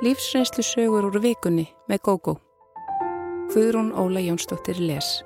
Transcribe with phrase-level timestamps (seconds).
[0.00, 2.32] Lífsreynslu sögur úr vikunni með GóGó.
[3.52, 5.18] Guðrún Óla Jónsdóttir les.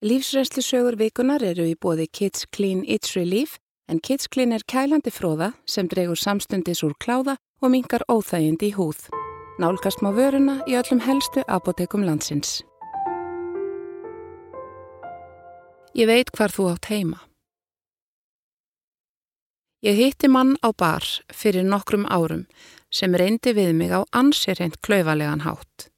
[0.00, 3.58] Lífsreynslu sögur vikunar eru í bóði Kids Clean It's Relief
[3.92, 8.76] en Kids Clean er kælandi fróða sem dregur samstundis úr kláða og mingar óþægindi í
[8.80, 9.10] húð.
[9.60, 12.62] Nálgast má vöruna í öllum helstu apotekum landsins.
[15.92, 17.20] Ég veit hvar þú átt heima.
[19.86, 22.40] Ég hitti mann á bar fyrir nokkrum árum
[22.90, 25.92] sem reyndi við mig á ansérhend klauðalegan hátt.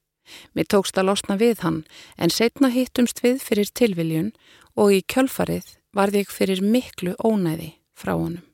[0.52, 1.79] Mér tókst að losna við hann
[2.20, 4.34] en setna hittumst við fyrir tilviljun
[4.77, 8.45] og í kjölfarið varði ég fyrir miklu ónæði frá honum.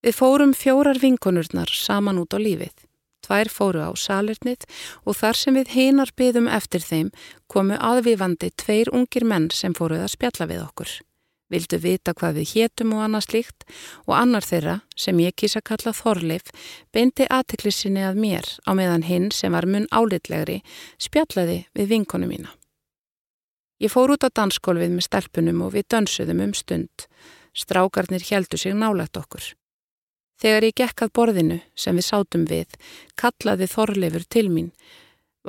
[0.00, 2.72] Við fórum fjórar vinkonurnar saman út á lífið.
[3.20, 4.64] Tvær fóru á salernið
[5.04, 7.12] og þar sem við hinar byðum eftir þeim
[7.52, 10.96] komu aðvifandi tveir ungir menn sem fóruð að spjalla við okkur
[11.50, 13.66] vildu vita hvað við hétum og annað slíkt
[14.06, 16.52] og annar þeirra, sem ég kýsa kalla Þorleif,
[16.94, 20.60] beindi aðteklissinni að mér á meðan hinn sem var mun álitlegri
[21.02, 22.54] spjallaði við vinkonu mína.
[23.80, 27.06] Ég fór út á dansskólfið með stelpunum og við dönsuðum um stund.
[27.56, 29.54] Strákarnir heldu sig nálægt okkur.
[30.40, 32.76] Þegar ég gekk að borðinu sem við sátum við,
[33.16, 34.70] kallaði Þorleifur til mín.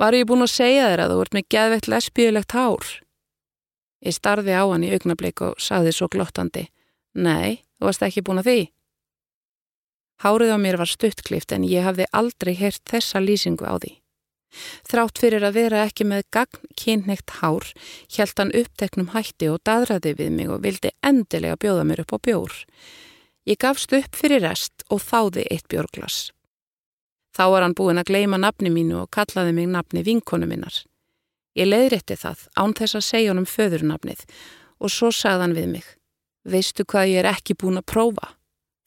[0.00, 2.92] Var ég búin að segja þér að þú ert með geðveitt lesbíulegt hár?
[4.02, 6.66] Ég starði á hann í augnablik og saði svo glottandi.
[7.14, 8.60] Nei, þú varst ekki búin að því.
[10.22, 13.96] Hárið á mér var stuttklift en ég hafði aldrei heyrt þessa lýsingu á því.
[14.86, 17.64] Þrátt fyrir að vera ekki með gagn kynneitt hár,
[18.12, 22.18] hjælt hann uppteknum hætti og dadraði við mig og vildi endilega bjóða mér upp á
[22.28, 22.54] bjór.
[23.48, 26.30] Ég gafst upp fyrir rest og þáði eitt bjórglas.
[27.32, 30.82] Þá var hann búin að gleima nafni mínu og kallaði mig nafni vinkonu minnar.
[31.58, 34.24] Ég leiðrétti það án þess að segja honum föðurnafnið
[34.82, 35.90] og svo sagðan við mig
[36.42, 38.32] Veistu hvað ég er ekki búin að prófa?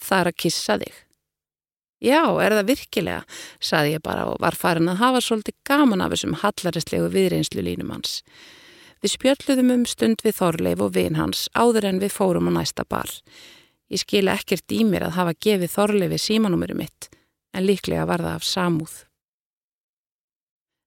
[0.03, 0.95] Það er að kissa þig.
[2.03, 3.21] Já, er það virkilega,
[3.63, 7.93] saði ég bara og var farin að hafa svolítið gaman af þessum hallaristlegu viðreynslu línum
[7.95, 8.19] hans.
[8.99, 12.83] Við spjöldluðum um stund við Þorleif og vin hans áður en við fórum á næsta
[12.89, 13.09] bar.
[13.87, 17.09] Ég skila ekkert í mér að hafa gefið Þorleifi símanúmurum mitt,
[17.55, 18.95] en líklega var það af samúð.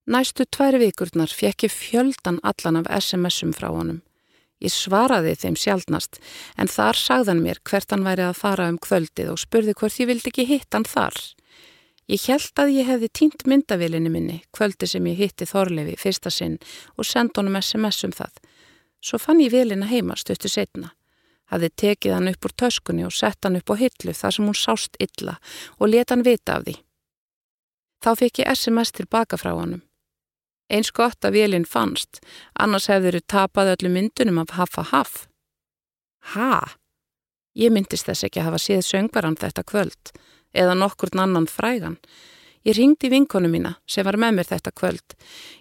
[0.08, 3.98] Næstu tværi vikurnar fekk ég fjöldan allan af SMS-um frá honum.
[4.56, 6.16] Ég svaraði þeim sjálfnast
[6.56, 10.08] en þar sagðan mér hvert hann væri að fara um kvöldið og spurði hvort ég
[10.08, 11.12] vildi ekki hitt hann þar.
[12.08, 16.56] Ég held að ég hefði tínt myndavilinni minni kvöldi sem ég hitti Þorlefi fyrsta sinn
[16.96, 18.32] og sendi honum SMS um það.
[19.04, 20.94] Svo fann ég vilina heima stöttu setna.
[21.52, 24.56] Hafði tekið hann upp úr töskunni og sett hann upp á hillu þar sem hún
[24.56, 25.36] sást illa
[25.76, 26.78] og let hann vita af því.
[28.00, 29.84] Þá fekk ég SMS tilbaka frá honum.
[30.68, 32.20] Eins gott að vélinn fannst,
[32.60, 35.26] annars hefur þau tapað öllu myndunum af Haffa Haff.
[36.34, 36.76] Ha?
[37.56, 40.12] Ég myndist þess ekki að hafa séð söngvaran þetta kvöld,
[40.52, 41.96] eða nokkur annan frægan.
[42.66, 45.14] Ég ringdi vinkonu mína sem var með mér þetta kvöld.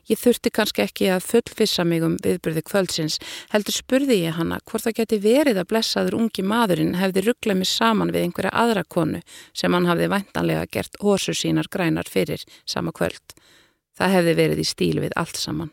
[0.09, 3.19] Ég þurfti kannski ekki að fullfissa mig um viðbyrði kvöldsins,
[3.53, 7.71] heldur spurði ég hanna hvort það geti verið að blessaður ungi maðurinn hefði rugglað mig
[7.71, 9.21] saman við einhverja aðra konu
[9.53, 13.37] sem hann hafði væntanlega gert hósur sínar grænar fyrir sama kvöld.
[13.97, 15.71] Það hefði verið í stíl við allt saman.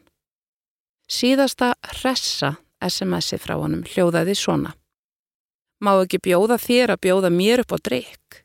[1.11, 4.73] Síðasta hressa SMS-i frá honum hljóðaði svona.
[5.85, 8.45] Má ekki bjóða þér að bjóða mér upp á drikk?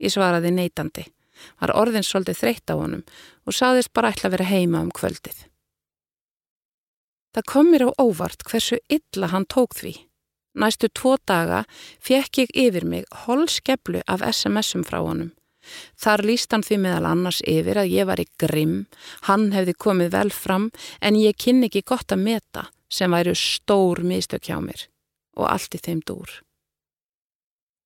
[0.00, 1.04] Ég svaraði neitandi.
[1.60, 3.02] Var orðin svolítið þreytt á honum
[3.44, 5.44] og saðist bara ætla að vera heima um kvöldið.
[7.32, 9.94] Það kom mér á óvart hversu illa hann tók því.
[10.52, 11.62] Næstu tvo daga
[12.00, 15.32] fekk ég yfir mig holskeplu af SMS-um frá honum.
[15.98, 18.86] Þar líst hann því meðal annars yfir að ég var í grimm,
[19.28, 24.02] hann hefði komið vel fram en ég kynni ekki gott að meta sem væru stór
[24.04, 24.88] mistök hjá mér
[25.38, 26.42] og allt í þeim dúr.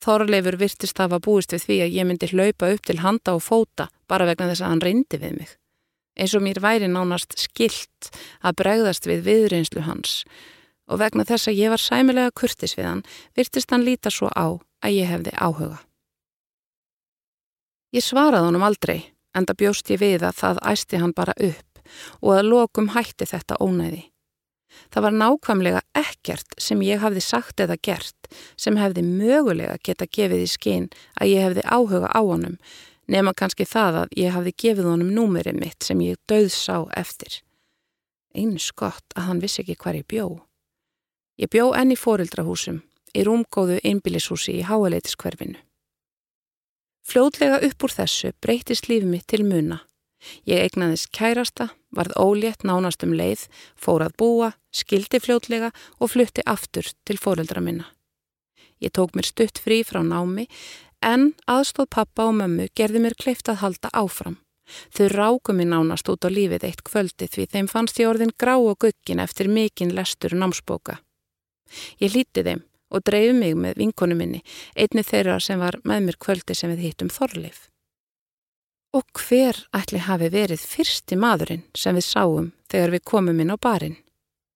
[0.05, 3.89] Þorleifur virtist hafa búist við því að ég myndi hlaupa upp til handa og fóta
[4.11, 5.55] bara vegna þess að hann reyndi við mig.
[6.17, 8.11] Eins og mér væri nánast skilt
[8.41, 10.23] að bregðast við viðreynslu hans
[10.87, 13.03] og vegna þess að ég var sæmilega kurtis við hann
[13.37, 15.81] virtist hann líta svo á að ég hefði áhuga.
[17.95, 18.99] Ég svaraði honum aldrei,
[19.37, 21.81] enda bjóst ég við að það æsti hann bara upp
[22.23, 24.03] og að lokum hætti þetta ónæði.
[24.93, 28.29] Það var nákvæmlega ekkert sem ég hafði sagt eða gert
[28.59, 30.89] sem hefði mögulega geta gefið í skinn
[31.21, 32.59] að ég hefði áhuga á honum
[33.07, 37.41] nema kannski það að ég hafði gefið honum númerið mitt sem ég döðs á eftir.
[38.35, 40.27] Einu skott að hann vissi ekki hvar ég bjó.
[41.41, 42.83] Ég bjó enn í fóreldrahúsum,
[43.17, 45.61] í rúmgóðu einbílishúsi í háaleitiskverfinu.
[47.07, 49.83] Fljótlega upp úr þessu breytist lífið mitt til muna.
[50.49, 53.47] Ég eignaðist kærasta, varð ólétt nánast um leið,
[53.79, 55.71] fór að búa, skildi fljótlega
[56.01, 57.93] og flutti aftur til fóreldra minna.
[58.83, 60.49] Ég tók mér stutt frí frá námi
[61.05, 64.39] En aðstóð pappa og mömmu gerði mér kleift að halda áfram.
[64.91, 68.57] Þau ráku mér nánast út á lífið eitt kvöldi því þeim fannst ég orðin grá
[68.57, 70.99] og guggin eftir mikinn lestur námsbóka.
[72.03, 72.65] Ég líti þeim
[72.97, 74.43] og dreif mig með vinkonu minni,
[74.75, 77.67] einni þeirra sem var með mér kvöldi sem við hittum Þorleif.
[78.97, 83.57] Og hver ætli hafi verið fyrsti maðurinn sem við sáum þegar við komum inn á
[83.61, 83.99] barinn?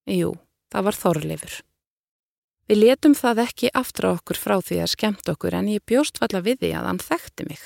[0.08, 0.32] Jú,
[0.72, 1.58] það var Þorleifur.
[2.70, 6.40] Við letum það ekki aftra okkur frá því að skemmt okkur en ég bjóst valla
[6.46, 7.62] við því að hann þekkti mig.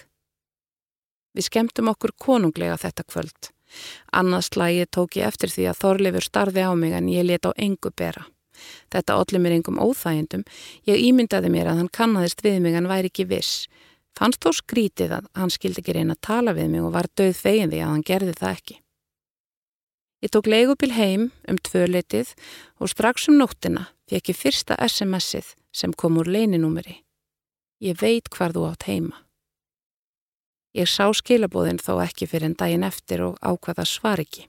[1.36, 3.50] Við skemmtum okkur konunglega þetta kvöld.
[4.16, 7.52] Annars lagi tók ég eftir því að Þorleifur starði á mig en ég let á
[7.52, 8.24] engu bera.
[8.92, 10.44] Þetta allir mér engum óþægindum.
[10.88, 13.66] Ég ímyndaði mér að hann kannadist við mig en væri ekki viss.
[14.14, 17.34] Fannst þó skrítið að hann skildi ekki reyna að tala við mig og var döð
[17.34, 18.76] fegin því að hann gerði það ekki.
[20.24, 22.30] Ég tók leigubil heim um tvöleitið
[22.80, 27.02] og strax um nóttina fekk ég fyrsta SMS-ið sem kom úr leininúmeri.
[27.84, 29.18] Ég veit hvar þú átt heima.
[30.74, 34.48] Ég sá skilabóðin þó ekki fyrir en daginn eftir og ákvaða svar ekki.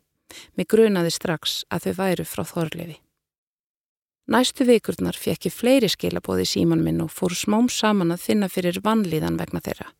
[0.57, 2.97] Mér grunaði strax að þau væru frá Þorlefi.
[4.25, 8.79] Næstu vikurnar fekk ég fleiri skilabóði síman minn og fór smám saman að finna fyrir
[8.81, 9.91] vannlíðan vegna þeirra.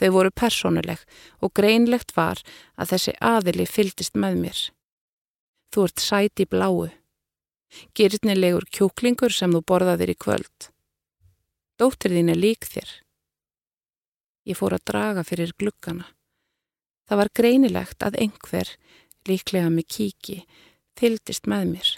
[0.00, 1.04] Þau voru personuleg
[1.38, 2.40] og greinlegt var
[2.74, 4.62] að þessi aðili fyldist með mér.
[5.70, 6.90] Þú ert sæti bláu.
[7.94, 10.68] Girtnilegur kjúklingur sem þú borðaðir í kvöld.
[11.78, 12.90] Dóttir þín er lík þér.
[14.50, 16.10] Ég fór að draga fyrir glukkana.
[17.06, 18.68] Það var greinilegt að einhver,
[19.30, 20.42] líklega með kíki,
[20.98, 21.90] fyldist með mér.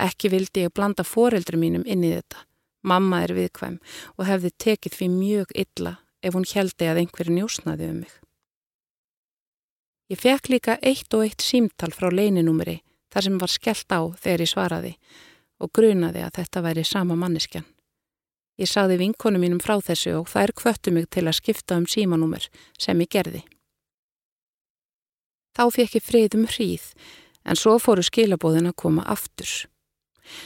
[0.00, 2.46] Ekki vildi ég blanda foreldri mínum inn í þetta.
[2.82, 3.78] Mamma er viðkvæm
[4.16, 8.14] og hefði tekið því mjög illa ef hún heldi að einhverju njósnaði um mig.
[10.10, 12.80] Ég fekk líka eitt og eitt símtal frá leininúmeri
[13.12, 14.92] þar sem var skellt á þegar ég svaraði
[15.62, 17.64] og grunaði að þetta væri sama manneskjan.
[18.60, 22.48] Ég saði vinkonu mínum frá þessu og þær kvöttu mig til að skipta um símanúmer
[22.78, 23.42] sem ég gerði.
[25.56, 26.92] Þá fekk ég friðum hríð
[27.44, 29.50] en svo fóru skilabóðin að koma aftur.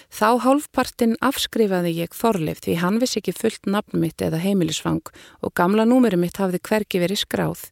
[0.09, 5.05] Þá hálfpartin afskrifaði ég Þorleif því hann vissi ekki fullt nafn mitt eða heimilisfang
[5.45, 7.67] og gamla númeri mitt hafði hverki verið skráð.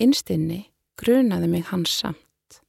[0.00, 0.62] Innstinni
[0.96, 2.60] grunaði mig hans samt.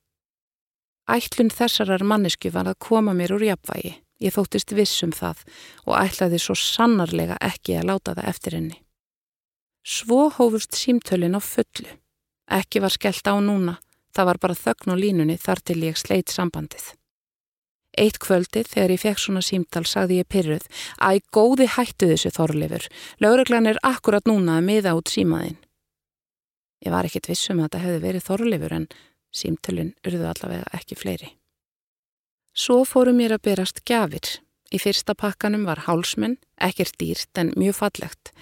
[1.07, 3.95] Ætlun þessarar mannesku var að koma mér úr jafnvægi.
[4.18, 5.44] Ég þóttist vissum það
[5.85, 8.77] og ætlaði svo sannarlega ekki að láta það eftir henni.
[9.88, 11.91] Svo hófust símtölin á fullu.
[12.50, 13.77] Ekki var skellt á núna,
[14.15, 16.95] það var bara þögn og línunni þar til ég sleitt sambandið.
[17.97, 20.67] Eitt kvöldið þegar ég fekk svona símtal sagði ég pyrruð
[21.01, 22.85] að ég góði hættu þessu þorlifur.
[23.23, 25.57] Lauruglan er akkurat núna að miða út símaðinn.
[26.85, 28.88] Ég var ekkit vissum að þetta hefði verið þorlifur en
[29.33, 31.31] símtölun urðu allavega ekki fleiri.
[32.57, 34.38] Svo fórum mér að berast gafir.
[34.73, 38.33] Í fyrsta pakkanum var hálsmenn, ekkert dýrt en mjög fallegt.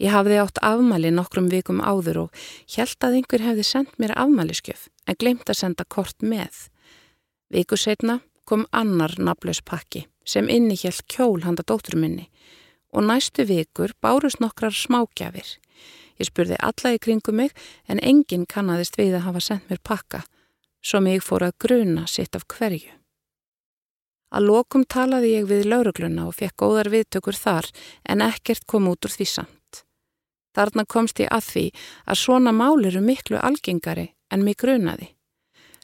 [0.00, 4.88] Ég hafði átt afmæli nokkrum vikum áður og held að einhver hefði sendt mér afmæliskjöf
[5.06, 6.70] en glemt að senda kort með.
[7.52, 8.20] Viku setna
[8.50, 12.26] kom annar naflaus pakki sem innihjælt kjól handa dótturminni
[12.90, 15.46] og næstu vikur bárust nokkrar smágjafir.
[16.18, 17.54] Ég spurði alla í kringum mig
[17.86, 20.24] en enginn kannadist við að hafa sendt mér pakka,
[20.82, 22.90] svo mig fór að gruna sitt af hverju.
[24.34, 27.70] Að lokum talaði ég við laurugluna og fekk góðar viðtökur þar
[28.02, 29.84] en ekkert kom út úr því samt.
[30.54, 31.64] Þarna komst ég að því
[32.10, 35.12] að svona mál eru miklu algengari en mig grunaði.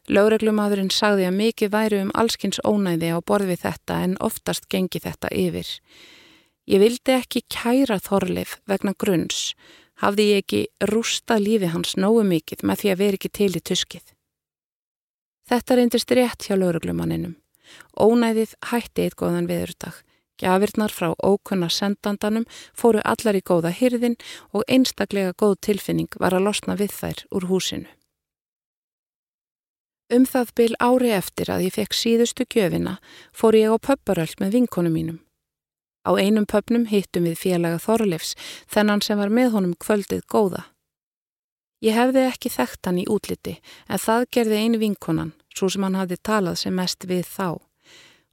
[0.06, 5.00] Láreglumadurinn sagði að mikið væri um allskins ónæði á borð við þetta en oftast gengi
[5.02, 5.70] þetta yfir.
[6.66, 9.56] Ég vildi ekki kæra Þorleif vegna grunns,
[10.02, 10.60] hafði ég ekki
[10.92, 14.06] rústa lífi hans nógu mikið með því að veri ekki til í tuskið.
[15.46, 17.36] Þetta reyndist rétt hjá láreglumanninum.
[17.98, 20.02] Ónæðið hætti eitt góðan viðurdag.
[20.38, 22.44] Gjafirnar frá ókunna sendandanum
[22.76, 24.18] fóru allar í góða hyrðin
[24.52, 27.88] og einstaklega góð tilfinning var að losna við þær úr húsinu.
[30.06, 32.98] Um það byl ári eftir að ég fekk síðustu gjöfina
[33.34, 35.18] fór ég á pöpparöld með vinkonu mínum.
[36.06, 38.36] Á einum pöpnum hittum við félaga Þorleifs
[38.70, 40.62] þennan sem var með honum kvöldið góða.
[41.82, 43.56] Ég hefði ekki þekkt hann í útliti
[43.90, 47.58] en það gerði einu vinkonan, svo sem hann hafði talað sem mest við þá.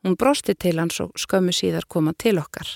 [0.06, 2.70] Hún brosti til hans og skömmu síðar koma til okkar.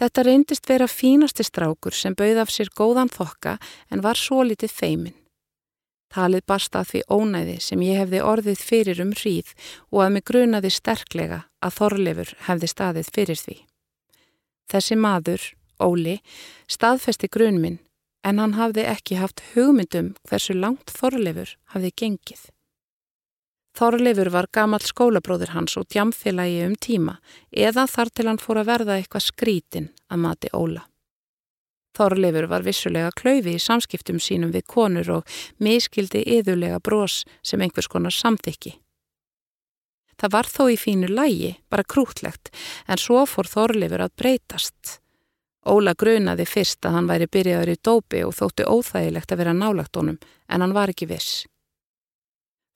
[0.00, 3.58] Þetta reyndist vera fínasti strákur sem bauð af sér góðan þokka
[3.92, 5.25] en var svo litið feiminn.
[6.12, 9.52] Talið barsta því ónæði sem ég hefði orðið fyrir um hríð
[9.90, 13.56] og að mig grunaði sterklega að Þorleifur hefði staðið fyrir því.
[14.70, 15.42] Þessi maður,
[15.82, 16.20] Óli,
[16.72, 17.80] staðfesti grunminn
[18.26, 22.46] en hann hafði ekki haft hugmyndum hversu langt Þorleifur hafði gengið.
[23.76, 27.18] Þorleifur var gamal skólabróður hans og djamfélagi um tíma
[27.52, 30.86] eða þar til hann fór að verða eitthvað skrítin að mati Óla.
[31.96, 37.88] Þorleifur var vissulega klaufi í samskiptum sínum við konur og miskildi yðulega brós sem einhvers
[37.88, 38.76] konar samþykki.
[40.16, 42.48] Það var þó í fínu lægi, bara krútlegt,
[42.88, 45.00] en svo fór Þorleifur að breytast.
[45.66, 49.98] Óla grunaði fyrst að hann væri byrjaður í dópi og þótti óþægilegt að vera nálagt
[49.98, 51.44] honum, en hann var ekki viss.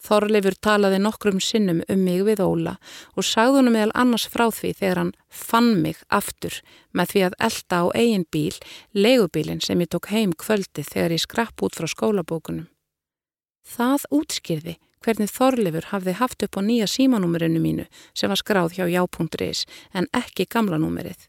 [0.01, 2.79] Þorleifur talaði nokkrum sinnum um mig við Óla
[3.21, 6.57] og sagði honum meðal annars frá því þegar hann fann mig aftur
[6.97, 8.57] með því að elda á eigin bíl,
[8.97, 12.71] legubílinn sem ég tók heim kvöldi þegar ég skrapp út frá skólabókunum.
[13.61, 17.85] Það útskýrði hvernig Þorleifur hafði haft upp á nýja símanúmerinu mínu
[18.17, 21.29] sem var skráð hjá já.is en ekki gamla númerið.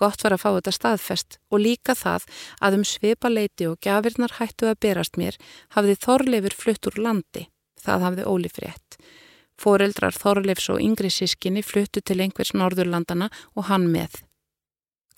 [0.00, 2.26] Gott var að fá þetta staðfest og líka það
[2.64, 5.38] að um svipaleiti og gafirnar hættu að berast mér
[5.76, 7.46] hafði Þorleifur flutt úr landi
[7.80, 8.98] Það hafði Óli frétt.
[9.60, 14.22] Fóreldrar Þorleifs og yngri sískinni fluttu til einhvers norðurlandana og hann með.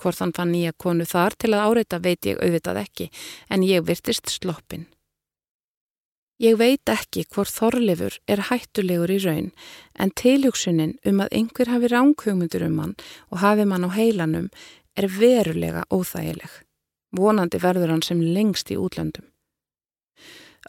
[0.02, 3.06] Hvort hann fann nýja konu þar til að áreita veit ég auðvitað ekki,
[3.50, 4.88] en ég virtist sloppin.
[6.42, 9.52] Ég veit ekki hvort Þorleifur er hættulegur í raun,
[9.94, 12.96] en tilhugsunin um að einhver hafi ránkugmyndur um hann
[13.30, 14.48] og hafi mann á heilanum
[14.98, 16.50] er verulega óþægileg.
[17.14, 19.31] Vonandi verður hann sem lengst í útlöndum.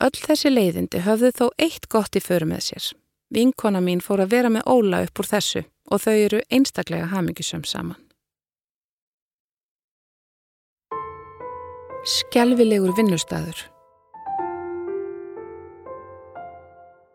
[0.02, 2.88] Öll þessi leiðindi höfðu þó eitt gott í föru með sér.
[3.34, 7.64] Vinkona mín fór að vera með Óla upp úr þessu og þau eru einstaklega hamingisum
[7.68, 8.00] saman.
[12.04, 13.62] Skelvilegur vinnustæður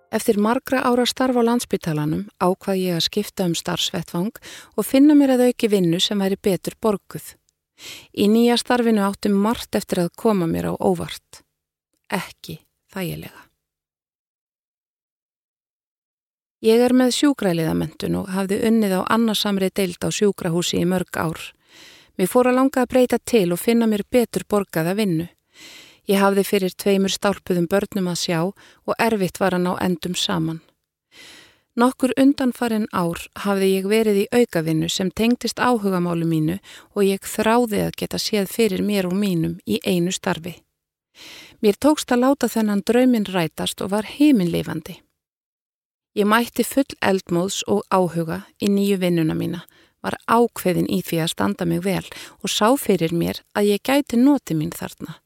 [0.09, 4.39] Eftir margra ára starf á landsbytalanum ákvað ég að skipta um starfsvettvang
[4.79, 7.35] og finna mér að auki vinnu sem væri betur borguð.
[8.17, 11.45] Í nýja starfinu áttum margt eftir að koma mér á óvart.
[12.09, 12.57] Ekki
[12.99, 13.49] þægilega.
[16.59, 21.39] Ég er með sjúkraliðamentun og hafði unnið á annarsamri deild á sjúkrahúsi í mörg ár.
[22.19, 25.29] Mér fór að langa að breyta til og finna mér betur borgaða vinnu.
[26.11, 30.59] Ég hafði fyrir tveimur stálpuðum börnum að sjá og erfitt var hann á endum saman.
[31.79, 36.59] Nokkur undanfarin ár hafði ég verið í aukavinnu sem tengtist áhugamálu mínu
[36.97, 40.57] og ég þráði að geta séð fyrir mér og mínum í einu starfi.
[41.59, 45.01] Mér tókst að láta þennan draumin rætast og var heiminleifandi.
[46.15, 49.65] Ég mætti full eldmóðs og áhuga í nýju vinnuna mína,
[50.03, 52.05] var ákveðin í því að standa mig vel
[52.43, 55.19] og sá fyrir mér að ég gæti noti mín þarna.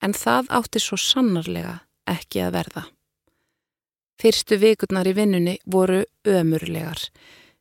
[0.00, 1.78] En það átti svo sannarlega
[2.08, 2.84] ekki að verða.
[4.16, 7.02] Fyrstu vikurnar í vinnunni voru ömurlegar.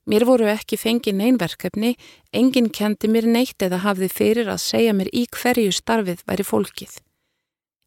[0.07, 1.95] Mér voru ekki fengið neynverkefni,
[2.31, 7.01] enginn kendi mér neitt eða hafði fyrir að segja mér í hverju starfið væri fólkið.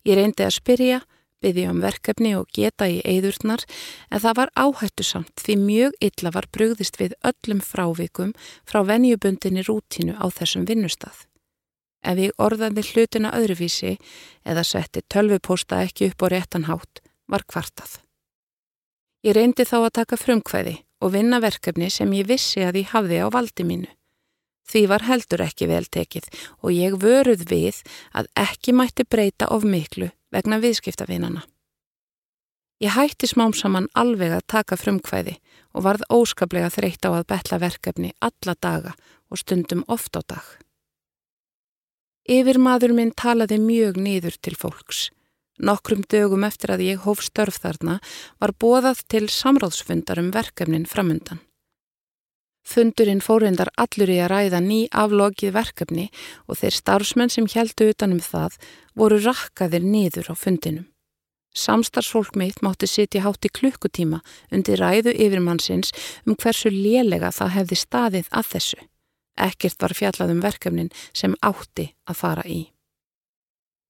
[0.06, 1.00] Ég reyndi að spyrja,
[1.42, 3.64] byggði um verkefni og geta í eðurnar
[4.10, 8.34] en það var áhættu samt því mjög illa var brugðist við öllum frávikum
[8.66, 11.26] frá venjubundinni rútínu á þessum vinnustað.
[12.02, 13.96] Ef ég orðaði hlutina öðruvísi
[14.46, 17.98] eða setti tölvupósta ekki upp á réttanhátt var kvartað.
[19.26, 23.22] Ég reyndi þá að taka frumkvæði og vinna verkefni sem ég vissi að ég hafði
[23.22, 23.90] á valdi mínu.
[24.68, 26.28] Því var heldur ekki vel tekið
[26.60, 27.80] og ég vöruð við
[28.12, 31.44] að ekki mætti breyta of miklu vegna viðskiptavinana.
[32.78, 35.38] Ég hætti smám saman alveg að taka frumkvæði
[35.74, 38.92] og varð óskaplega þreytt á að betla verkefni alla daga
[39.32, 40.46] og stundum oft á dag.
[42.28, 45.08] Yfir maður minn talaði mjög nýður til fólks.
[45.58, 47.98] Nokkrum dögum eftir að ég hóf störf þarna
[48.38, 51.40] var bóðað til samráðsfundar um verkefnin framundan.
[52.68, 56.06] Fundurinn fórindar allur í að ræða ný aflogið verkefni
[56.44, 58.58] og þeir starfsmenn sem heldu utanum það
[58.98, 60.84] voru rakkaðir niður á fundinum.
[61.56, 64.20] Samstarfsfólk mitt mátti sitja hátt í klukkutíma
[64.52, 65.94] undir ræðu yfirmannsins
[66.26, 68.80] um hversu lélega það hefði staðið að þessu.
[69.48, 72.60] Ekkert var fjallað um verkefnin sem átti að fara í.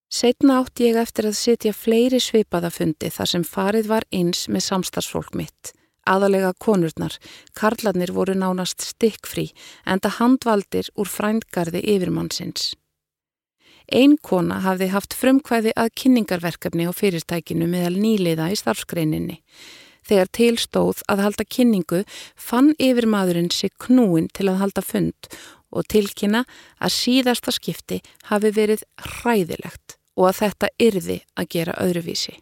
[0.08, 5.34] Setna átti ég eftir að sitja fleiri svipaðafundi þar sem farið var eins með samstarfsfólk
[5.36, 5.74] mitt
[6.08, 7.14] aðalega konurnar,
[7.58, 9.50] karlarnir voru nánast stikkfrí
[9.86, 12.72] en það handvaldir úr frændgarði yfirmannsins.
[13.88, 19.38] Einn kona hafði haft frumkvæði að kynningarverkefni á fyrirtækinu meðal nýliða í starfskreininni.
[20.08, 22.02] Þegar tilstóð að halda kynningu
[22.36, 25.30] fann yfirmadurinn sig knúin til að halda fund
[25.68, 26.44] og tilkynna
[26.80, 32.36] að síðasta skipti hafi verið hræðilegt og að þetta yrði að gera öðruvísi.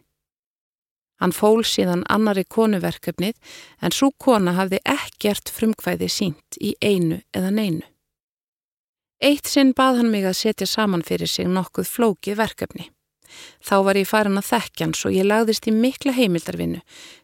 [1.17, 3.37] Hann fól síðan annari konuverkefnið
[3.81, 7.85] en svo kona hafði ekkert frumkvæði sínt í einu eða neinu.
[9.17, 12.91] Eitt sinn bað hann mig að setja saman fyrir sig nokkuð flókið verkefni.
[13.65, 16.79] Þá var ég farin að þekkjan svo ég lagðist í mikla heimildarvinnu,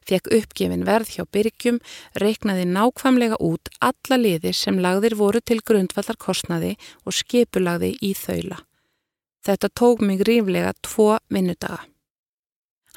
[0.07, 1.79] fekk uppgefin verð hjá byrgjum,
[2.19, 8.59] reiknaði nákvæmlega út alla liði sem lagðir voru til grundvallar kostnaði og skipulagði í þaula.
[9.43, 11.83] Þetta tók mig ríflega tvo vinnudaga.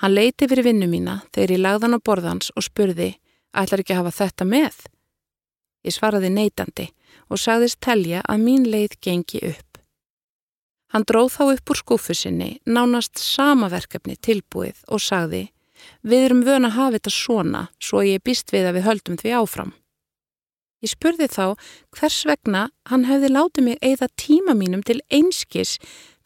[0.03, 3.15] Hann leiti fyrir vinnu mína þegar ég lagðan á borðans og spurði,
[3.57, 4.77] ætlar ekki að hafa þetta með?
[5.87, 6.91] Ég svaraði neitandi
[7.31, 9.81] og sagðist telja að mín leið gengi upp.
[10.93, 15.47] Hann dróð þá upp úr skúfu sinni, nánast sama verkefni tilbúið og sagði
[16.03, 19.35] Við erum vöna að hafa þetta svona svo ég býst við að við höldum því
[19.41, 19.73] áfram.
[20.85, 21.57] Ég spurði þá
[21.97, 25.77] hvers vegna hann hefði látið mig eigða tíma mínum til einskis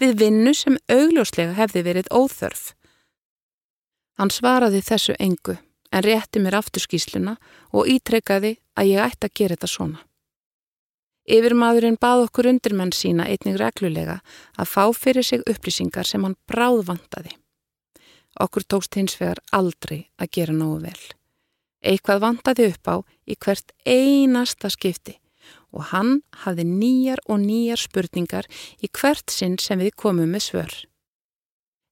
[0.03, 2.73] við vinnu sem augljóslega hefði verið óþörf.
[4.21, 5.55] Hann svaraði þessu engu
[5.89, 7.39] en rétti mér aftur skýsluna
[7.73, 10.03] og ítrekkaði að ég ætti að gera þetta svona.
[11.31, 14.19] Yfirmaðurinn bað okkur undirmenn sína einnig reglulega
[14.61, 17.33] að fá fyrir sig upplýsingar sem hann bráðvandaði.
[18.45, 21.03] Okkur tókst hins vegar aldrei að gera nógu vel.
[21.81, 25.17] Eitthvað vandaði upp á í hvert einasta skipti
[25.73, 28.53] og hann hafði nýjar og nýjar spurningar
[28.85, 30.75] í hvert sinn sem við komum með svör.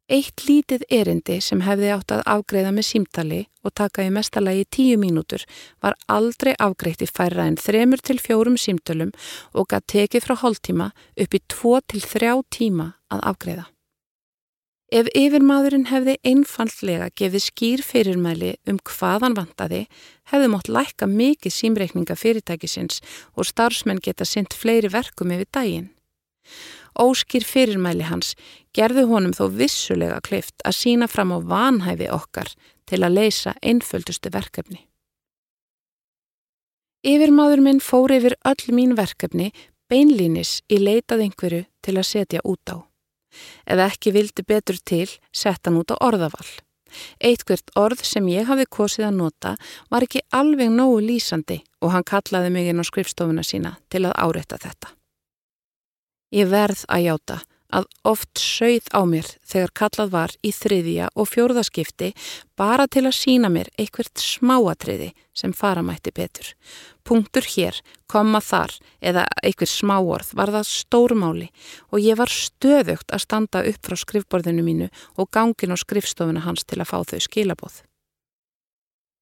[0.08, 4.96] Eitt lítið erindi sem hefði átt að afgreða með símtali og taka í mestalagi tíu
[4.96, 5.42] mínútur
[5.84, 9.10] var aldrei afgreitt í færra en þremur til fjórum símtölum
[9.52, 13.66] og gætt tekið frá hóltíma upp í tvo til þrjá tíma að afgreiða.
[14.88, 19.82] Ef yfirmaðurinn hefði einfallega gefið skýr fyrirmæli um hvaðan vantaði,
[20.32, 23.02] hefði mótt lækka mikið símreikninga fyrirtækisins
[23.36, 25.90] og starfsmenn geta synt fleiri verkum yfir daginn.
[26.98, 28.32] Óskýr fyrirmæli hans
[28.78, 32.52] gerðu honum þó vissulega kleift að sína fram á vanhæfi okkar
[32.88, 34.84] til að leysa einföldustu verkefni.
[37.06, 39.50] Yfirmaður minn fór yfir öll mín verkefni
[39.90, 42.76] beinlínis í leitað einhverju til að setja út á.
[43.68, 46.48] Ef ekki vildi betur til, sett hann út á orðaval.
[47.20, 47.44] Eitt
[47.76, 49.56] orð sem ég hafi kosið að nota
[49.90, 54.16] var ekki alveg nógu lýsandi og hann kallaði mig inn á skrifstofuna sína til að
[54.16, 54.88] áreita þetta.
[56.32, 57.38] Ég verð að játa
[57.74, 62.10] að oft sögð á mér þegar kallað var í þriðja og fjórðaskipti
[62.58, 66.54] bara til að sína mér eitthvert smáatriði sem fara mætti betur.
[67.04, 67.76] Punktur hér,
[68.10, 71.48] koma þar eða eitthvað smáorð var það stórmáli
[71.92, 76.64] og ég var stöðugt að standa upp frá skrifborðinu mínu og gangin á skrifstofuna hans
[76.64, 77.82] til að fá þau skilabóð.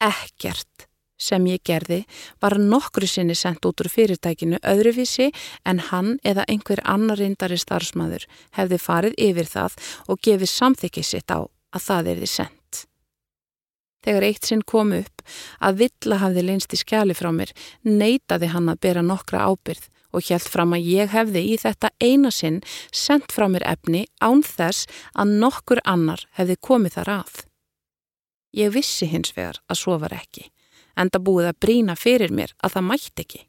[0.02, 0.85] Ekkert
[1.16, 2.02] sem ég gerði
[2.42, 5.30] var nokkru sinni sendt út úr fyrirtækinu öðruvísi
[5.64, 11.32] en hann eða einhver annar reyndari starfsmæður hefði farið yfir það og gefið samþykkið sitt
[11.32, 12.86] á að það erði sendt.
[14.06, 15.24] Þegar eitt sinn kom upp
[15.58, 17.50] að Villa hafði leinst í skjali frá mér,
[17.82, 22.30] neytaði hann að bera nokkra ábyrð og hjælt fram að ég hefði í þetta eina
[22.30, 22.60] sinn
[22.94, 27.32] sendt frá mér efni án þess að nokkur annar hefði komið þar að.
[28.56, 30.46] Ég vissi hins vegar að svo var ekki
[30.96, 33.42] enda búið að brína fyrir mér að það mætti ekki.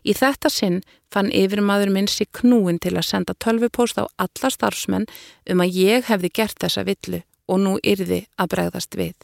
[0.00, 0.78] Í þetta sinn
[1.12, 5.08] fann yfirmaður minn sér knúin til að senda tölvupóst á alla starfsmenn
[5.50, 9.18] um að ég hefði gert þessa villu og nú yrði að bregðast við.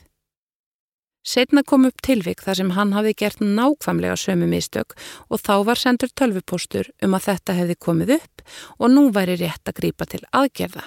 [1.26, 4.94] Setna kom upp tilvik þar sem hann hafi gert nákvæmlega sömu mistök
[5.26, 8.44] og þá var sendur tölvupóstur um að þetta hefði komið upp
[8.78, 10.84] og nú væri rétt að grýpa til aðgerða.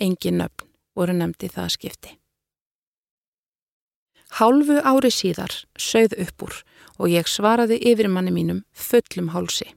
[0.00, 2.16] Engin nöfn voru nefndi það skipti.
[4.36, 6.60] Hálfu ári síðar sögð upp úr
[6.98, 9.70] og ég svaraði yfirmanni mínum fullum hálsi.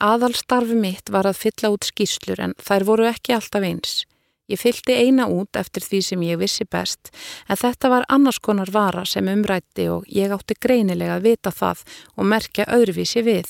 [0.00, 4.04] Aðalstarfi mitt var að fylla út skýslur en þær voru ekki alltaf eins.
[4.46, 7.10] Ég fylgdi eina út eftir því sem ég vissi best
[7.48, 11.82] en þetta var annars konar vara sem umrætti og ég átti greinilega að vita það
[12.14, 13.48] og merkja öðruvísi við.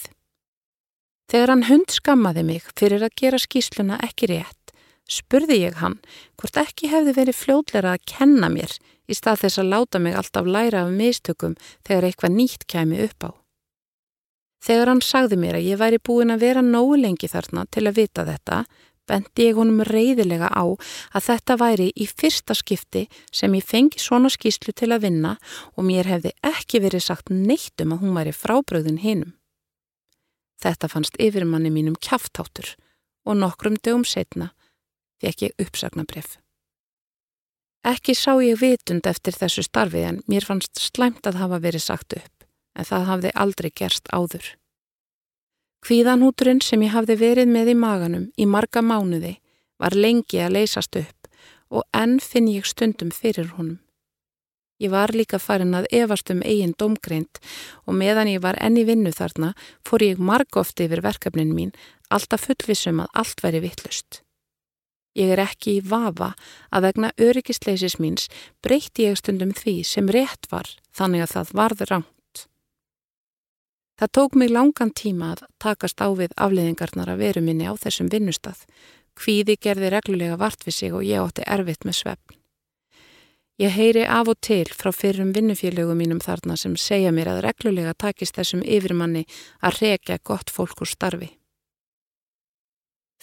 [1.27, 4.66] Þegar hann hund skammaði mig fyrir að gera skýsluna ekki rétt,
[5.11, 5.99] spurði ég hann
[6.37, 8.73] hvort ekki hefði verið fljóðlera að kenna mér
[9.07, 11.55] í stað þess að láta mig alltaf læra af mistökum
[11.87, 13.31] þegar eitthvað nýtt kæmi upp á.
[14.66, 17.99] Þegar hann sagði mér að ég væri búin að vera nógu lengi þarna til að
[18.01, 18.64] vita þetta,
[19.07, 20.64] bendi ég honum reyðilega á
[21.14, 25.37] að þetta væri í fyrsta skipti sem ég fengi svona skýslu til að vinna
[25.77, 29.37] og mér hefði ekki verið sagt neitt um að hún væri frábröðin hinum.
[30.59, 32.75] Þetta fannst yfirmanni mínum kjáftáttur
[33.27, 34.51] og nokkrum dögum setna
[35.23, 36.37] fekk ég uppsagnabref.
[37.87, 42.17] Ekki sá ég vitund eftir þessu starfi en mér fannst slæmt að hafa verið sagt
[42.19, 44.49] upp, en það hafði aldrei gerst áður.
[45.87, 49.37] Kvíðanhúturinn sem ég hafði verið með í maganum í marga mánuði
[49.79, 51.31] var lengi að leysast upp
[51.71, 53.79] og enn finn ég stundum fyrir honum.
[54.83, 57.39] Ég var líka farin að evast um eigin domgreint
[57.87, 59.55] og meðan ég var enni vinnu þarna
[59.87, 61.73] fór ég margóft yfir verkefnin mín
[62.11, 64.26] alltaf fullvisum að allt væri vittlust.
[65.17, 66.35] Ég er ekki í vafa
[66.69, 68.29] að vegna öryggisleysis míns
[68.65, 72.13] breytti ég stundum því sem rétt var þannig að það varði rámt.
[73.97, 78.11] Það tók mig langan tíma að takast á við afleiðingarnar að veru minni á þessum
[78.13, 78.59] vinnustad.
[79.17, 82.37] Hvíði gerði reglulega vart við sig og ég átti erfitt með svefn.
[83.57, 87.97] Ég heyri af og til frá fyrrum vinnufélögum mínum þarna sem segja mér að reglulega
[87.97, 89.25] takist þessum yfirmanni
[89.65, 91.31] að rekja gott fólk úr starfi.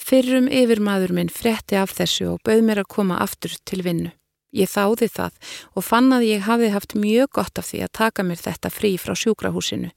[0.04, 4.12] Fyrrum yfirmaður minn fretti af þessu og bauð mér að koma aftur til vinnu.
[4.54, 5.38] Ég þáði það
[5.74, 8.92] og fann að ég hafði haft mjög gott af því að taka mér þetta frí
[9.00, 9.94] frá sjúkrahúsinu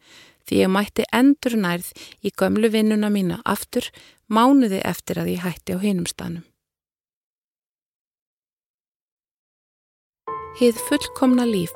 [0.46, 1.90] því ég mætti endur nærð
[2.22, 3.90] í gömlu vinnuna mína aftur
[4.30, 6.46] mánuði eftir að ég hætti á hinum stanum.
[10.56, 11.74] Hið fullkomna líf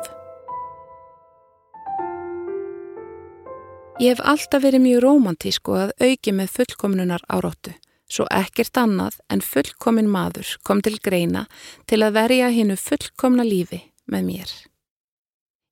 [4.00, 7.74] Ég hef alltaf verið mjög romantísk og að auki með fullkomnunar áróttu
[8.10, 11.46] svo ekkert annað en fullkomin maður kom til greina
[11.86, 14.54] til að verja hinnu fullkomna lífi með mér.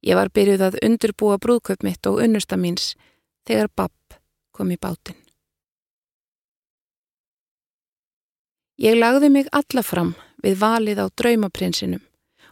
[0.07, 2.93] Ég var byrjuð að undurbúa brúðköp mitt og unnusta míns
[3.49, 4.19] þegar Babb
[4.55, 5.19] kom í bátinn.
[8.79, 10.13] Ég lagði mig alla fram
[10.45, 12.05] við valið á draumaprinsinum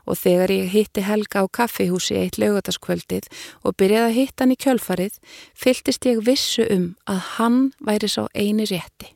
[0.07, 3.27] og þegar ég hitti Helga á kaffihúsi eitt lögataskvöldið
[3.63, 5.19] og byrjaði að hitta hann í kjölfarið,
[5.55, 9.16] fyltist ég vissu um að hann væri sá eini rétti.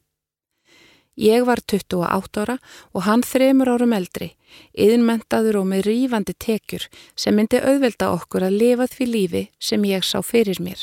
[1.21, 2.57] Ég var 28 ára
[2.97, 4.31] og hann þremur árum eldri,
[4.73, 10.07] yðinmentaður og með rýfandi tekjur sem myndi auðvelda okkur að lifa því lífi sem ég
[10.07, 10.81] sá fyrir mér.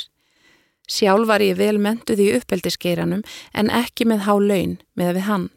[0.87, 3.25] Sjálf var ég vel mentuð í uppeldisgeiranum
[3.57, 5.49] en ekki með há laun með við hann.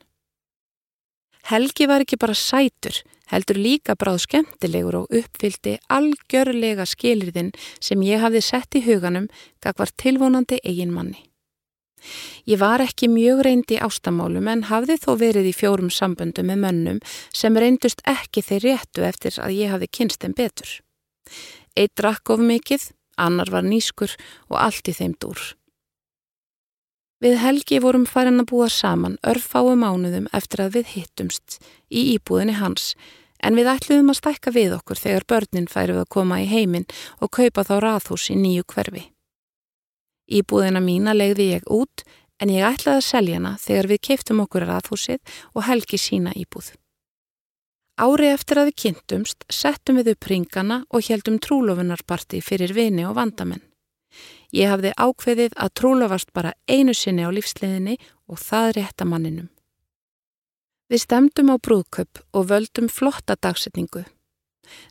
[1.51, 2.97] Helgi var ekki bara sætur,
[3.31, 9.29] heldur líka bráð skemmtilegur og uppfyldi algjörlega skilirðin sem ég hafði sett í huganum
[9.61, 11.30] gagvar tilvonandi eiginmanni.
[12.49, 16.63] Ég var ekki mjög reyndi í ástamálum en hafði þó verið í fjórum samböndum með
[16.65, 17.01] mönnum
[17.33, 20.75] sem reyndust ekki þeir réttu eftir að ég hafði kynst þeim betur.
[21.77, 24.17] Eitt drakk of mikið, annar var nýskur
[24.51, 25.41] og allt í þeim dúr.
[27.21, 31.59] Við Helgi vorum farin að búa saman örfáu mánuðum eftir að við hittumst
[31.93, 32.95] í íbúðinni hans
[33.45, 36.89] en við ætluðum að stækka við okkur þegar börnin færið að koma í heiminn
[37.21, 39.05] og kaupa þá rathús í nýju hverfi.
[40.31, 42.05] Íbúðina mína legði ég út
[42.41, 45.19] en ég ætlaði að selja hana þegar við keiftum okkur aðhúsið
[45.55, 46.73] og helgi sína íbúð.
[48.01, 53.19] Ári eftir að við kynntumst settum við upp ringana og heldum trúlofunarparti fyrir vini og
[53.19, 53.61] vandamenn.
[54.57, 57.99] Ég hafði ákveðið að trúlofast bara einu sinni á lífsliðinni
[58.31, 59.51] og það rétta manninum.
[60.91, 64.03] Við stemdum á brúðköp og völdum flotta dagsetningu.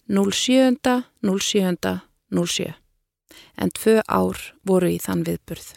[0.07, 0.77] 07.
[3.29, 3.35] 07.
[3.35, 5.75] 07 en tvö ár voru í þann viðburð.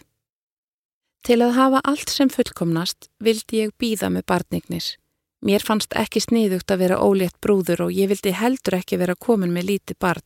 [1.23, 4.87] Til að hafa allt sem fullkomnast vildi ég býða með barnignir.
[5.43, 9.55] Mér fannst ekki sniðugt að vera ólétt brúður og ég vildi heldur ekki vera komin
[9.55, 10.23] með líti barn.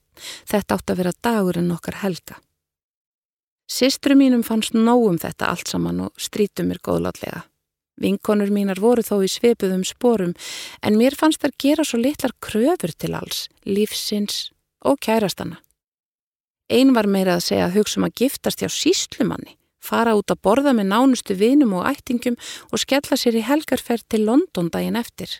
[0.49, 2.39] Þetta átt að vera dagurinn okkar helga.
[3.67, 7.45] Sistru mínum fannst nógum þetta allt saman og strítum mér góðlátlega.
[7.97, 10.35] Vinkonur mínar voru þó í sveipuðum sporum
[10.85, 14.51] en mér fannst þær gera svo litlar kröfur til alls, lífsins
[14.85, 15.66] og kærastana.
[16.67, 20.43] Einn var meira að segja að hugsa um að giftast hjá síslumanni, fara út að
[20.43, 22.39] borða með nánustu vinum og ættingum
[22.73, 25.31] og skella sér í helgarferð til London daginn eftir.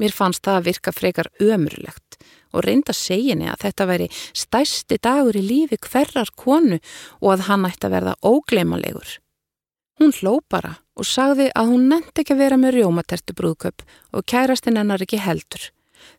[0.00, 2.16] Mér fannst það að virka frekar ömurlegt
[2.52, 6.78] og reynda seginni að þetta væri stæsti dagur í lífi hverjar konu
[7.20, 9.18] og að hann ætti að verða ógleimalegur.
[10.00, 14.26] Hún hló bara og sagði að hún nefndi ekki að vera með rjómatertu brúðköp og
[14.26, 15.70] kærastinn hennar ekki heldur.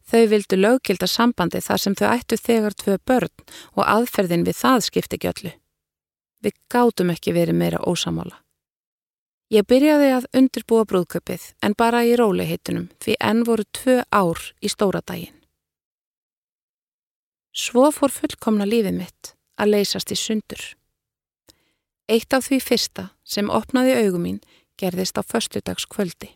[0.09, 4.87] Þau vildu lögkilda sambandi þar sem þau ættu þegar tvö börn og aðferðin við það
[4.87, 5.53] skipti ekki öllu.
[6.43, 8.39] Við gátum ekki verið meira ósamála.
[9.53, 14.71] Ég byrjaði að undirbúa brúðköpið en bara í róliheitunum því enn voru tvö ár í
[14.71, 15.35] stóra daginn.
[17.53, 20.63] Svo fór fullkomna lífið mitt að leysast í sundur.
[22.09, 24.39] Eitt af því fyrsta sem opnaði augum mín
[24.81, 26.33] gerðist á förstudags kvöldi.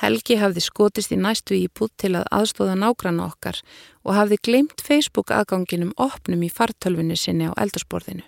[0.00, 3.60] Helgi hafði skotist í næstu íbúð til að aðstóða nágranna okkar
[4.06, 8.24] og hafði glemt Facebook aðganginum opnum í fartölfunni sinni á eldursporðinu.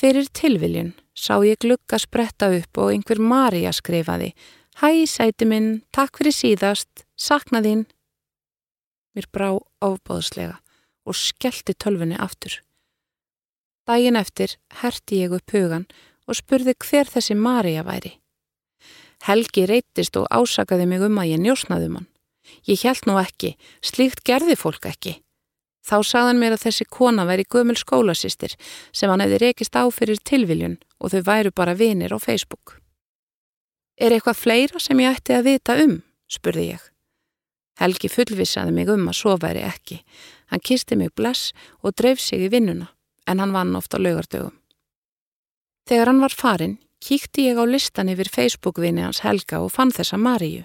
[0.00, 4.32] Fyrir tilviljun sá ég glugga spretta upp og einhver Marja skreifaði
[4.80, 7.84] Hæ sæti minn, takk fyrir síðast, saknaðinn.
[9.12, 9.50] Mér brá
[9.84, 10.56] ábáðslega
[11.04, 12.62] og skellti tölfunni aftur.
[13.84, 15.84] Dægin eftir herti ég upp hugan
[16.24, 18.21] og spurði hver þessi Marja væri.
[19.22, 22.08] Helgi reytist og ásakaði mig um að ég njósnaði um hann.
[22.66, 23.54] Ég held nú ekki,
[23.84, 25.20] slíkt gerði fólk ekki.
[25.82, 28.54] Þá sagðan mér að þessi kona væri gömul skólasistir
[28.94, 32.78] sem hann hefði rekist á fyrir tilviljun og þau væru bara vinir á Facebook.
[33.98, 36.00] Er eitthvað fleira sem ég ætti að vita um?
[36.30, 36.82] spurði ég.
[37.82, 40.00] Helgi fullvisaði mig um að svo væri ekki.
[40.50, 42.90] Hann kisti mig bless og dreif sig í vinnuna,
[43.26, 44.54] en hann vann ofta lögardögum.
[45.88, 50.20] Þegar hann var farin, kíkti ég á listan yfir Facebook-vini hans Helga og fann þessa
[50.20, 50.62] Maríu.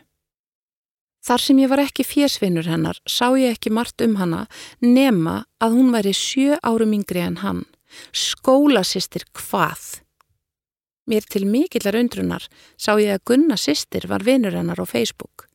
[1.26, 4.46] Þar sem ég var ekki fjesvinnur hennar, sá ég ekki margt um hana
[4.80, 7.66] nema að hún væri sjö árum yngri en hann.
[8.14, 10.04] Skólasistir hvað?
[11.08, 12.46] Mér til mikillar undrunar
[12.78, 15.48] sá ég að Gunna sýstir var vinur hennar á Facebook.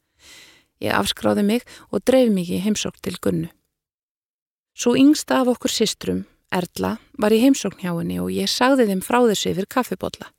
[0.83, 3.49] Ég afskráði mig og dreif mig í heimsókn til Gunnu.
[4.75, 9.05] Svo yngsta af okkur sýstrum, Erla, var í heimsókn hjá henni og ég sagði þeim
[9.05, 10.33] frá þessu yfir kaffibotla.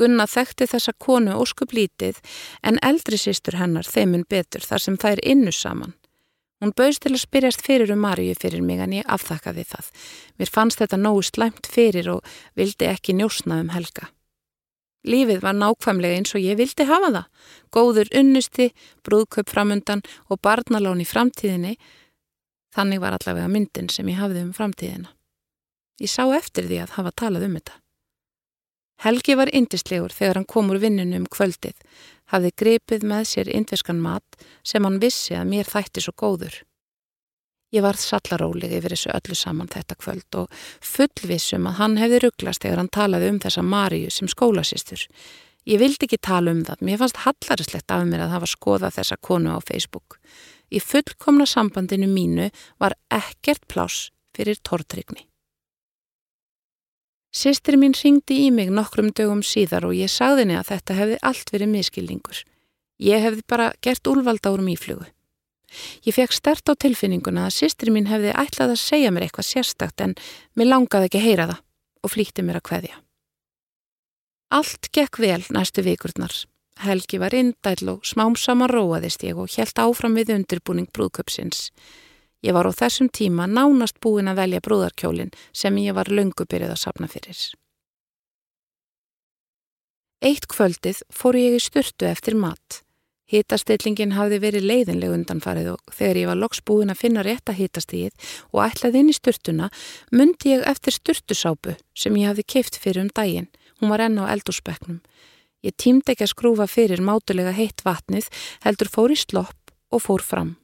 [0.00, 2.20] Gunna þekkti þessa konu óskup lítið
[2.64, 5.92] en eldri sýstur hennar þeimun betur þar sem þær innu saman.
[6.62, 9.88] Hún bauðst til að spyrjast fyrir um Maríu fyrir mig en ég afþakkaði það.
[10.38, 14.06] Mér fannst þetta nógu slæmt fyrir og vildi ekki njósna um helga.
[15.02, 17.26] Lífið var nákvæmlega eins og ég vildi hafa það.
[17.74, 18.68] Góður unnusti,
[19.02, 21.74] brúðköp framundan og barnalán í framtíðinni.
[22.72, 25.10] Þannig var allavega myndin sem ég hafði um framtíðina.
[25.98, 27.81] Ég sá eftir því að hafa talað um þetta.
[29.02, 31.74] Helgi var indislegur þegar hann kom úr vinninu um kvöldið,
[32.30, 36.60] hafði grepið með sér indviskan mat sem hann vissi að mér þætti svo góður.
[37.72, 42.62] Ég var sallarólig yfir þessu öllu saman þetta kvöld og fullvissum að hann hefði rugglast
[42.62, 45.06] þegar hann talaði um þessa Maríu sem skólasýstur.
[45.66, 49.18] Ég vildi ekki tala um það, mér fannst hallarislegt af mér að hafa skoðað þessa
[49.24, 50.20] konu á Facebook.
[50.70, 55.31] Í fullkomna sambandinu mínu var ekkert plás fyrir tortrygni.
[57.32, 61.18] Sistri mín ringdi í mig nokkrum dögum síðar og ég sagði henni að þetta hefði
[61.24, 62.42] allt verið miskilningur.
[63.00, 65.06] Ég hefði bara gert úlvalda úr mýflugu.
[66.04, 70.04] Ég fekk stert á tilfinninguna að sýstri mín hefði ætlað að segja mér eitthvað sérstakt
[70.04, 70.12] en
[70.52, 71.62] mér langaði ekki að heyra það
[72.02, 73.00] og flýtti mér að hveðja.
[74.52, 76.34] Allt gekk vel næstu vikurnar.
[76.84, 81.70] Helgi var indæl og smám saman róaðist ég og helt áfram við undirbúning brúðköpsins.
[82.42, 86.80] Ég var á þessum tíma nánast búin að velja brúðarkjólin sem ég var löngubyrjuð að
[86.82, 87.42] sapna fyrir.
[90.22, 92.82] Eitt kvöldið fór ég í styrtu eftir mat.
[93.32, 98.12] Hitastillingin hafði verið leiðinleg undanfarið og þegar ég var loks búin að finna rétta hitastíð
[98.52, 99.70] og ætlaði inn í styrtuna
[100.12, 103.48] myndi ég eftir styrtusápu sem ég hafði keift fyrir um daginn.
[103.80, 105.00] Hún var enn á eldúsbekknum.
[105.62, 108.28] Ég tímdi ekki að skrúfa fyrir mátulega heitt vatnið,
[108.66, 110.56] heldur fór í slopp og fór fram.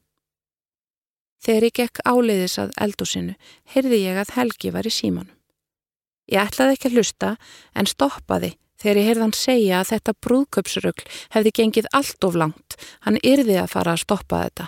[1.38, 3.34] Þegar ég gekk áleiðis að eldúsinu,
[3.74, 5.34] heyrði ég að Helgi var í símanum.
[6.28, 7.36] Ég ætlaði ekki að hlusta
[7.78, 12.76] en stoppaði Þegar ég heyrði hann segja að þetta brúðköpsrugl hefði gengið allt of langt,
[13.02, 14.66] hann yrði að fara að stoppa þetta.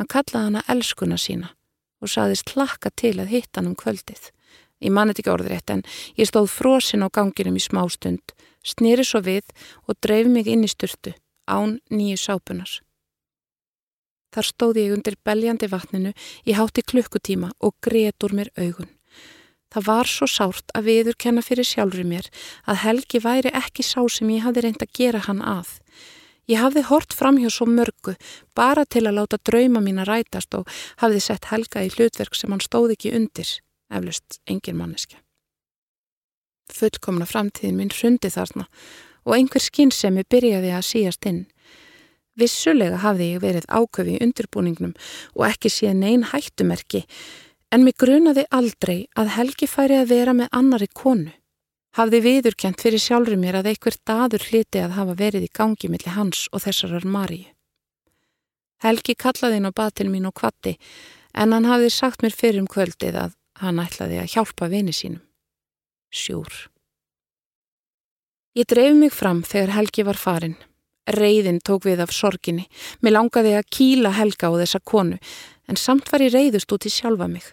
[0.00, 1.52] Hann kallaði hana elskuna sína
[2.00, 4.30] og saðist hlakka til að hitta hann um kvöldið.
[4.80, 5.84] Ég manið ekki orðrétt en
[6.16, 8.32] ég stóð frosin á ganginum í smástund,
[8.64, 9.44] snýri svo við
[9.84, 11.12] og dreif mig inn í styrtu,
[11.44, 12.70] án nýju sápunar.
[14.34, 16.12] Þar stóð ég undir beljandi vatninu
[16.44, 18.90] í hátti klukkutíma og greiðt úr mér augun.
[19.68, 22.28] Það var svo sárt að viðurkenna fyrir sjálfur mér
[22.64, 25.74] að Helgi væri ekki sá sem ég hafði reynd að gera hann að.
[26.48, 28.14] Ég hafði hort fram hjá svo mörgu
[28.56, 30.68] bara til að láta drauma mín að rætast og
[31.02, 33.50] hafði sett Helga í hlutverk sem hann stóð ekki undir,
[33.92, 35.20] eflust engin manneski.
[36.72, 38.64] Fullkomna framtíðin mín hrundi þarna
[39.28, 41.44] og einhver skinnsemi byrjaði að síast inn.
[42.38, 44.94] Vissulega hafði ég verið áköfi í undirbúningnum
[45.34, 47.04] og ekki síðan einn hættumerki
[47.68, 51.34] En mig grunaði aldrei að Helgi færi að vera með annari konu.
[51.98, 56.14] Hafði viðurkjent fyrir sjálfur mér að einhver daður hliti að hafa verið í gangi millir
[56.16, 57.50] hans og þessarar Maríu.
[58.84, 60.76] Helgi kallaði inn á batil mín og kvatti
[61.34, 65.20] en hann hafði sagt mér fyrir um kvöldið að hann ætlaði að hjálpa vini sínum.
[66.08, 66.70] Sjúr.
[68.56, 70.56] Ég dreif mig fram þegar Helgi var farin.
[71.16, 72.66] Reyðin tók við af sorginni.
[73.00, 75.18] Mér langaði að kýla Helga á þessa konu
[75.68, 77.44] en samt var ég reyðust út í sjálfa mig.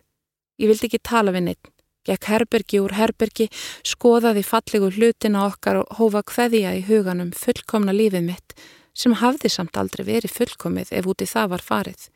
[0.60, 1.72] Ég vildi ekki tala við neitt.
[2.06, 3.48] Gekk herbergi úr herbergi,
[3.82, 8.54] skoðaði fallegu hlutina okkar og hófa hveðja í huganum fullkomna lífið mitt
[8.96, 12.08] sem hafði samt aldrei verið fullkomið ef úti það var farið.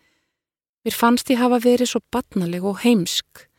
[0.86, 3.49] Mér fannst ég hafa verið svo batnaleg og heimsk.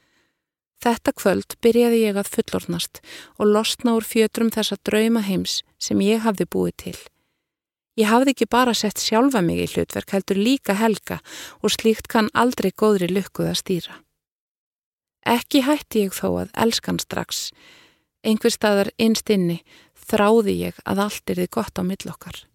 [0.81, 3.03] Þetta kvöld byrjaði ég að fullornast
[3.37, 7.01] og losna úr fjötrum þessa drauma heims sem ég hafði búið til.
[7.99, 11.19] Ég hafði ekki bara sett sjálfa mig í hlutverk heldur líka helga
[11.61, 13.99] og slíkt kann aldrei góðri lukkuð að stýra.
[15.27, 17.51] Ekki hætti ég þó að elskan strax.
[18.25, 19.61] Einhver staðar innst inni
[20.09, 22.50] þráði ég að allt er þið gott á millokkar.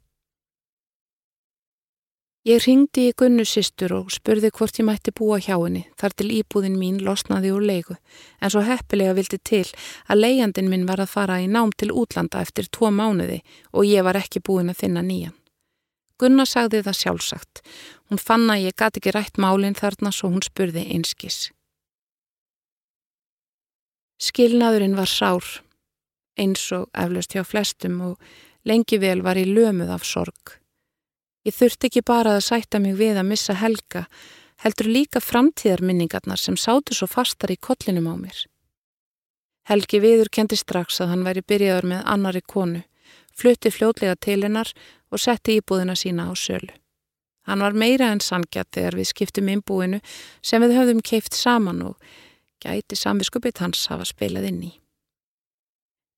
[2.45, 6.27] Ég ringdi í Gunnu sýstur og spurði hvort ég mætti búa hjá henni þar til
[6.29, 7.95] íbúðin mín losnaði úr leiku
[8.37, 9.63] en svo heppilega vildi til
[10.05, 13.39] að leiandin minn var að fara í nám til útlanda eftir tvo mánuði
[13.73, 15.33] og ég var ekki búin að finna nýjan.
[16.21, 17.61] Gunna sagði það sjálfsagt.
[18.13, 21.47] Hún fann að ég gati ekki rætt málinn þarna svo hún spurði einskis.
[24.21, 25.49] Skilnaðurinn var sár
[26.37, 28.21] eins og eflaust hjá flestum og
[28.69, 30.59] lengi vel var ég lömuð af sorg.
[31.45, 34.07] Ég þurfti ekki bara að sætta mig við að missa helga,
[34.63, 38.39] heldur líka framtíðarminningarnar sem sátu svo fastar í kollinum á mér.
[39.69, 42.81] Helgi viður kendi strax að hann væri byrjaður með annari konu,
[43.33, 44.71] flutti fljótlega til hennar
[45.11, 46.73] og setti íbúðina sína á sölu.
[47.45, 49.99] Hann var meira en sangjart þegar við skiptum innbúinu
[50.41, 52.15] sem við höfðum keift saman og
[52.65, 54.71] gæti samviskupið hans hafa spilað inn í.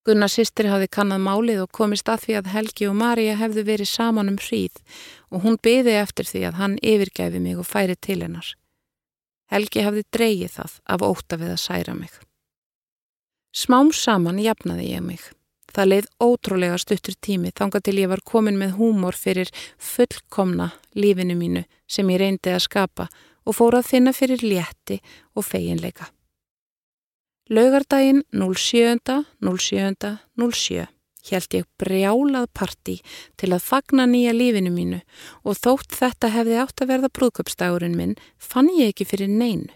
[0.07, 3.89] Gunnar sýstri hafði kannad málið og komist að því að Helgi og Marja hefðu verið
[3.91, 4.77] saman um hríð
[5.27, 8.53] og hún byði eftir því að hann yfirgæfi mig og færi til hennar.
[9.51, 12.13] Helgi hafði dreyið það af óta við að særa mig.
[13.51, 15.27] Smám saman jafnaði ég mig.
[15.75, 21.35] Það leið ótrúlega stuttur tími þanga til ég var komin með húmor fyrir fullkomna lífinu
[21.35, 23.09] mínu sem ég reyndi að skapa
[23.43, 25.01] og fór að finna fyrir létti
[25.35, 26.07] og feginleika.
[27.47, 30.87] Laugardaginn 07.07.07
[31.27, 32.95] held ég brjálað parti
[33.39, 34.99] til að fagna nýja lífinu mínu
[35.47, 39.71] og þótt þetta hefði átt að verða brúðköpstagurinn minn fann ég ekki fyrir neinu.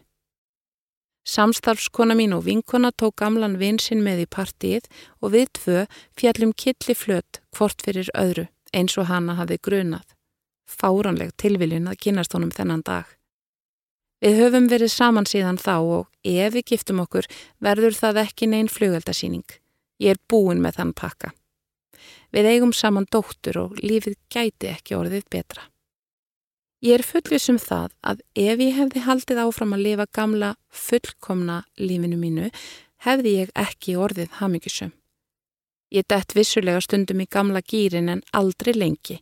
[1.28, 4.84] Samstarfskona mín og vinkona tók gamlan vinsinn með í partíið
[5.22, 5.80] og við tvö
[6.18, 10.08] fjallum killi flött hvort fyrir öðru eins og hana hafði grunað.
[10.68, 13.06] Fáranleg tilviljun að kynast honum þennan dag.
[14.22, 17.26] Við höfum verið saman síðan þá og ef við giftum okkur
[17.58, 19.48] verður það ekki neinn flugöldasýning.
[19.98, 21.32] Ég er búin með þann pakka.
[22.32, 25.66] Við eigum saman dóttur og lífið gæti ekki orðið betra.
[26.82, 32.18] Ég er fullvisum það að ef ég hefði haldið áfram að lifa gamla, fullkomna lífinu
[32.18, 32.50] mínu,
[33.06, 34.94] hefði ég ekki orðið hafmyggisum.
[35.92, 39.18] Ég dætt vissulega stundum í gamla gýrin en aldrei lengi.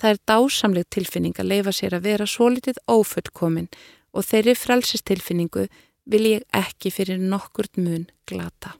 [0.00, 3.68] Það er dásamleg tilfinning að leifa sér að vera svo litið ófullkomin
[4.14, 5.66] og þeirri frelsistilfinningu
[6.10, 8.76] vil ég ekki fyrir nokkurt mun glata.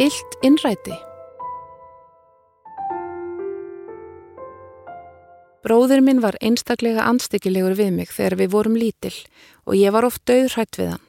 [0.00, 0.94] Illt innræti
[5.60, 9.12] Bróður minn var einstaklega anstíkilegur við mig þegar við vorum lítil
[9.68, 11.06] og ég var oft döðrætt við hann.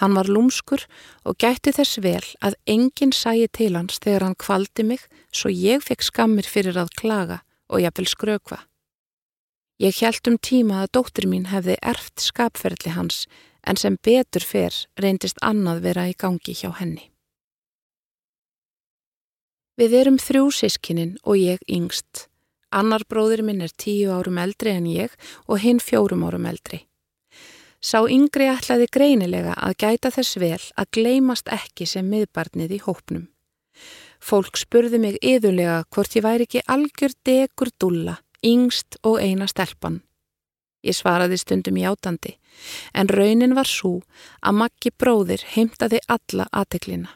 [0.00, 0.82] Hann var lúmskur
[1.22, 5.84] og gætti þess vel að enginn sæi til hans þegar hann kvaldi mig svo ég
[5.86, 8.64] fekk skammir fyrir að klaga og ég vil skrökva.
[9.76, 13.26] Ég hjælt um tíma að dóttir mín hefði erft skapferðli hans
[13.60, 17.10] en sem betur fer reyndist annað vera í gangi hjá henni.
[19.76, 22.30] Við erum þrjú sískinin og ég yngst.
[22.72, 25.12] Annar bróðir minn er tíu árum eldri en ég
[25.44, 26.86] og hinn fjórum árum eldri.
[27.84, 33.28] Sá yngri ætlaði greinilega að gæta þess vel að gleymast ekki sem miðbarnið í hópnum.
[34.24, 40.00] Fólk spurði mig yðurlega hvort ég væri ekki algjör degur dulla yngst og eina stelpan.
[40.86, 42.36] Ég svaraði stundum játandi,
[42.94, 44.00] en raunin var svo
[44.40, 47.10] að Maggi bróðir heimtaði alla aðteklina.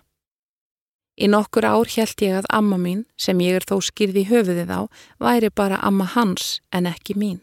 [1.21, 4.81] Í nokkur ár held ég að amma mín, sem ég er þó skýrði höfuðið á,
[5.21, 7.40] væri bara amma hans en ekki mín.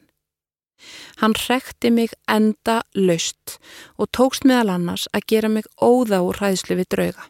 [1.21, 3.57] Hann rekti mig enda laust
[3.97, 7.29] og tókst meðal annars að gera mig óða úr hæðslu við drauga.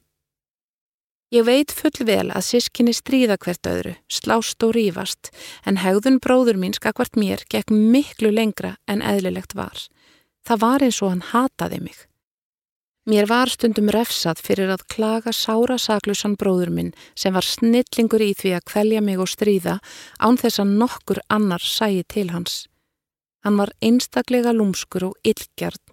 [1.27, 5.27] Ég veit full vel að sískinni stríða hvert öðru, slást og rýfast,
[5.67, 9.75] en hegðun bróður mín skakvart mér gekk miklu lengra en eðlilegt var.
[10.47, 11.97] Það var eins og hann hataði mig.
[13.07, 18.31] Mér var stundum refsað fyrir að klaga sára saklusan bróður minn sem var snillingur í
[18.31, 19.77] því að kvelja mig og stríða
[20.23, 22.69] án þess að nokkur annar sæi til hans.
[23.43, 25.83] Hann var einstaklega lúmskur og illgjart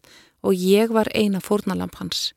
[0.47, 2.31] og ég var eina fórnalamp hans.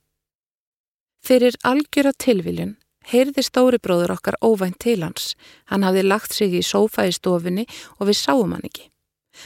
[1.22, 2.78] Fyrir algjöra tilviljun
[3.12, 5.36] heyrði stóri bróður okkar óvænt til hans.
[5.72, 7.68] Hann hafði lagt sig í sófa í stofinni
[7.98, 8.90] og við sáum hann ekki.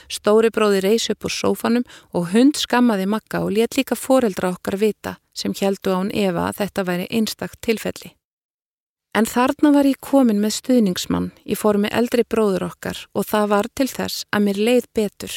[0.08, 4.80] Stóri bróði reys upp úr sófanum og hund skammaði makka og let líka foreldra okkar
[4.80, 8.16] vita sem heldu án Eva að þetta væri einstakt tilfelli.
[9.12, 13.68] En þarna var ég komin með stuðningsmann í formi eldri bróður okkar og það var
[13.76, 15.34] til þess að mér leið betur.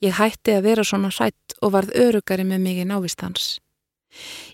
[0.00, 3.58] Ég hætti að vera svona hrætt og varð örugari með mig í návistans.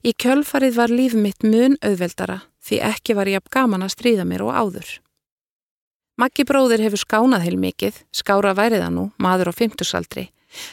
[0.03, 4.25] Í kjölfarið var líf mitt mun auðveldara því ekki var ég að gaman að stríða
[4.29, 4.89] mér og áður.
[6.21, 10.29] Maggi bróðir hefur skánað heil mikið, skára væriða nú, maður á fymtusaldri.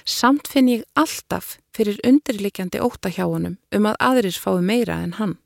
[0.06, 5.18] Samt finn ég alltaf fyrir undirlikjandi óta hjá honum um að aðrir fái meira en
[5.18, 5.40] hann.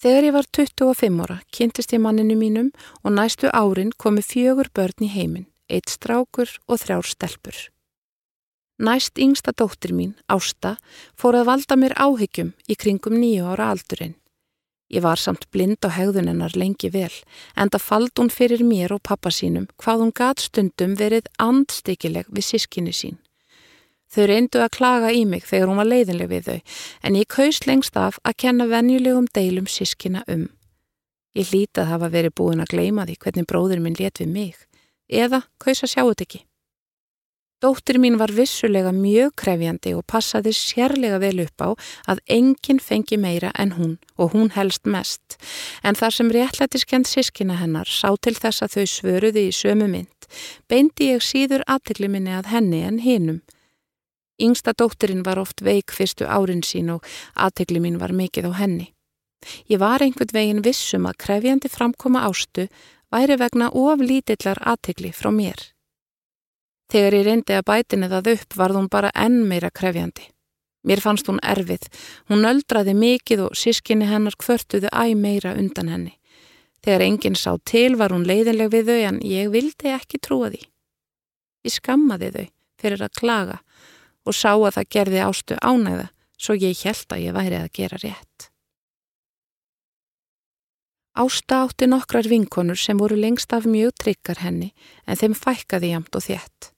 [0.00, 2.70] Þegar ég var 25 ára kynntist ég manninu mínum
[3.04, 7.56] og næstu árin komi fjögur börn í heiminn, eitt strákur og þrjár stelpur.
[8.80, 10.78] Næst yngsta dóttir mín, Ásta,
[11.16, 14.19] fór að valda mér áhyggjum í kringum nýju ára aldurinn.
[14.90, 17.12] Ég var samt blind á hegðunennar lengi vel,
[17.54, 22.26] en það fald hún fyrir mér og pappa sínum hvað hún gat stundum verið andstikileg
[22.26, 23.20] við sískinni sín.
[24.10, 26.58] Þau reyndu að klaga í mig þegar hún var leiðinleg við þau,
[27.06, 30.48] en ég kaus lengst af að kenna venjulegum deilum sískina um.
[31.38, 34.56] Ég hlítið hafa verið búin að gleima því hvernig bróður minn let við mig,
[35.06, 36.46] eða kaus að sjá þetta ekki.
[37.60, 41.68] Dóttir mín var vissulega mjög krefjandi og passaði sérlega vel upp á
[42.14, 45.36] að enginn fengi meira en hún og hún helst mest,
[45.84, 50.28] en þar sem réttlætiskend sískina hennar sá til þess að þau svöruði í sömu mynd,
[50.72, 53.42] beindi ég síður aðtikli minni að henni en hinum,
[54.40, 57.04] Yngsta dótturinn var oft veik fyrstu árin sín og
[57.36, 58.86] aðtegli mín var mikið á henni.
[59.68, 62.66] Ég var einhvern veginn vissum að krefjandi framkoma ástu
[63.12, 65.60] væri vegna of lítillar aðtegli frá mér.
[66.90, 70.26] Þegar ég reyndi að bætinu það upp var hún bara enn meira krefjandi.
[70.82, 71.84] Mér fannst hún erfið,
[72.32, 76.14] hún öldraði mikið og sískinni hennar kvörtuðu æg meira undan henni.
[76.80, 80.62] Þegar enginn sá til var hún leiðinleg við þau en ég vildi ekki trúa því.
[81.68, 82.46] Ég skammaði þau
[82.80, 83.58] fyrir að klaga
[84.24, 86.08] og sá að það gerði ástu ánægða
[86.40, 88.48] svo ég held að ég væri að gera rétt.
[91.20, 94.70] Ásta átti nokkrar vinkonur sem voru lengst af mjög tryggar henni
[95.04, 96.70] en þeim fækkaði jamt og þétt.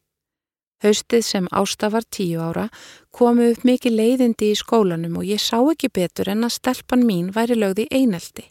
[0.83, 2.67] Haustið sem Ásta var tíu ára
[3.15, 7.31] komu upp mikið leiðindi í skólanum og ég sá ekki betur en að stelpan mín
[7.35, 8.49] væri lögði eineldi.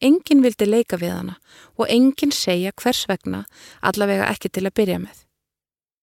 [0.00, 1.36] Engin vildi leika við hana
[1.76, 3.44] og engin segja hvers vegna
[3.80, 5.18] allavega ekki til að byrja með.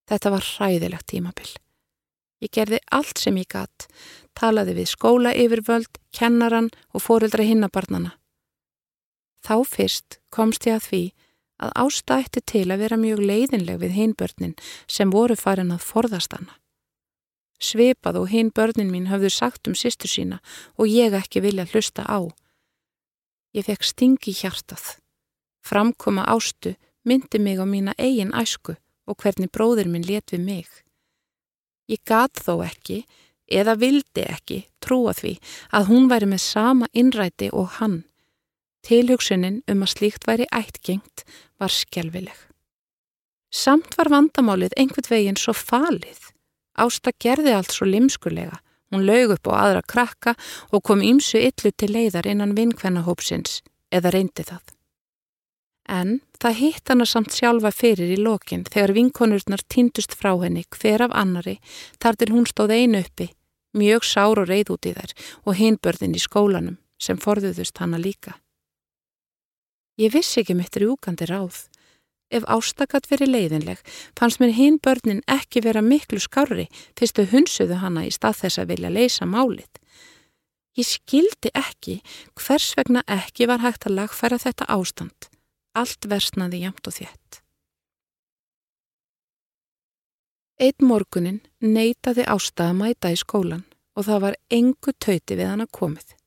[0.08, 1.50] Þetta var hræðilegt tímabill.
[2.38, 3.88] Ég gerði allt sem ég gatt,
[4.38, 8.14] talaði við skóla yfirvöld, kennaran og fóreldra hinnabarnana.
[9.42, 11.02] Þá fyrst komst ég að því
[11.58, 14.56] að ástætti til að vera mjög leiðinleg við hinbörnin
[14.86, 16.54] sem voru farin að forðast hana.
[17.58, 20.38] Sveipað og hinbörnin mín hafðu sagt um sýstu sína
[20.78, 22.22] og ég ekki vilja hlusta á.
[23.56, 24.98] Ég fekk stingi hjartað.
[25.66, 28.76] Framkoma ástu myndi mig á mína eigin æsku
[29.08, 30.68] og hvernig bróður minn let við mig.
[31.88, 33.02] Ég gat þó ekki,
[33.48, 35.38] eða vildi ekki, trúa því
[35.72, 38.02] að hún væri með sama innræti og hann.
[38.84, 41.24] Tilhugsunin um að slíkt væri ættgengt
[41.60, 42.36] var skjálfileg.
[43.50, 46.30] Samt var vandamálið einhvern veginn svo falið.
[46.78, 48.60] Ásta gerði allt svo limskulega.
[48.92, 50.34] Hún lög upp á aðra krakka
[50.72, 53.60] og kom ímsu illu til leiðar innan vinkvennahópsins,
[53.92, 54.64] eða reyndi það.
[55.88, 61.06] En það hitt hana samt sjálfa fyrir í lokin þegar vinkonurnar týndust frá henni hver
[61.08, 61.56] af annari
[62.00, 63.30] þar til hún stóð einu uppi,
[63.72, 68.36] mjög sár og reyð út í þær og hinbörðin í skólanum sem forðuðust hana líka.
[69.98, 71.66] Ég vissi ekki mitt rjúkandi ráð.
[72.30, 73.80] Ef ástakat verið leiðinleg
[74.18, 76.68] fannst mér hinbörnin ekki vera miklu skári
[76.98, 79.80] fyrst þau hunsuðu hana í stað þess að vilja leysa málið.
[80.78, 81.96] Ég skildi ekki
[82.38, 85.30] hvers vegna ekki var hægt að lagfæra þetta ástand
[85.78, 87.40] Allt versnaði jamt og þétt.
[90.58, 93.62] Eitt morgunin neytaði Ásta að mæta í skólan
[93.94, 96.17] og það var engu tauti við hann að komið.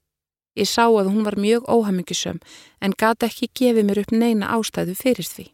[0.57, 2.41] Ég sá að hún var mjög óhamingisöm
[2.81, 5.45] en gata ekki gefið mér upp neina ástæðu fyrir því.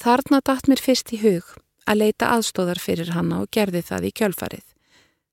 [0.00, 1.52] Þarna dætt mér fyrst í hug
[1.86, 4.64] að leita aðstóðar fyrir hanna og gerði það í kjölfarið.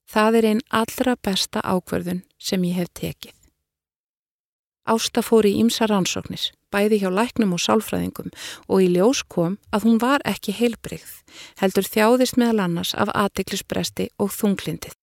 [0.08, 3.36] Það er einn allra besta ákverðun sem ég hef tekið.
[4.84, 8.34] Ásta fór í ímsa rannsóknir bæði hjá læknum og sálfræðingum
[8.68, 11.12] og í ljós kom að hún var ekki heilbreyð,
[11.62, 14.98] heldur þjáðist meðal annars af aðdeglisbresti og þunglindið.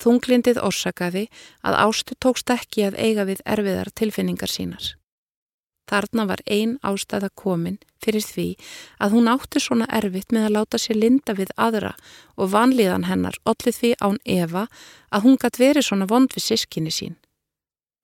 [0.00, 1.26] Þunglindið orsakaði
[1.66, 4.94] að ástu tókst ekki að eiga við erfiðar tilfinningar sínar.
[5.90, 8.46] Þarna var ein ástæða komin fyrir því
[9.02, 11.96] að hún átti svona erfitt með að láta sér linda við aðra
[12.36, 14.68] og vanlíðan hennar ollið því án Eva
[15.10, 17.18] að hún gætt verið svona vond við sískinni sín.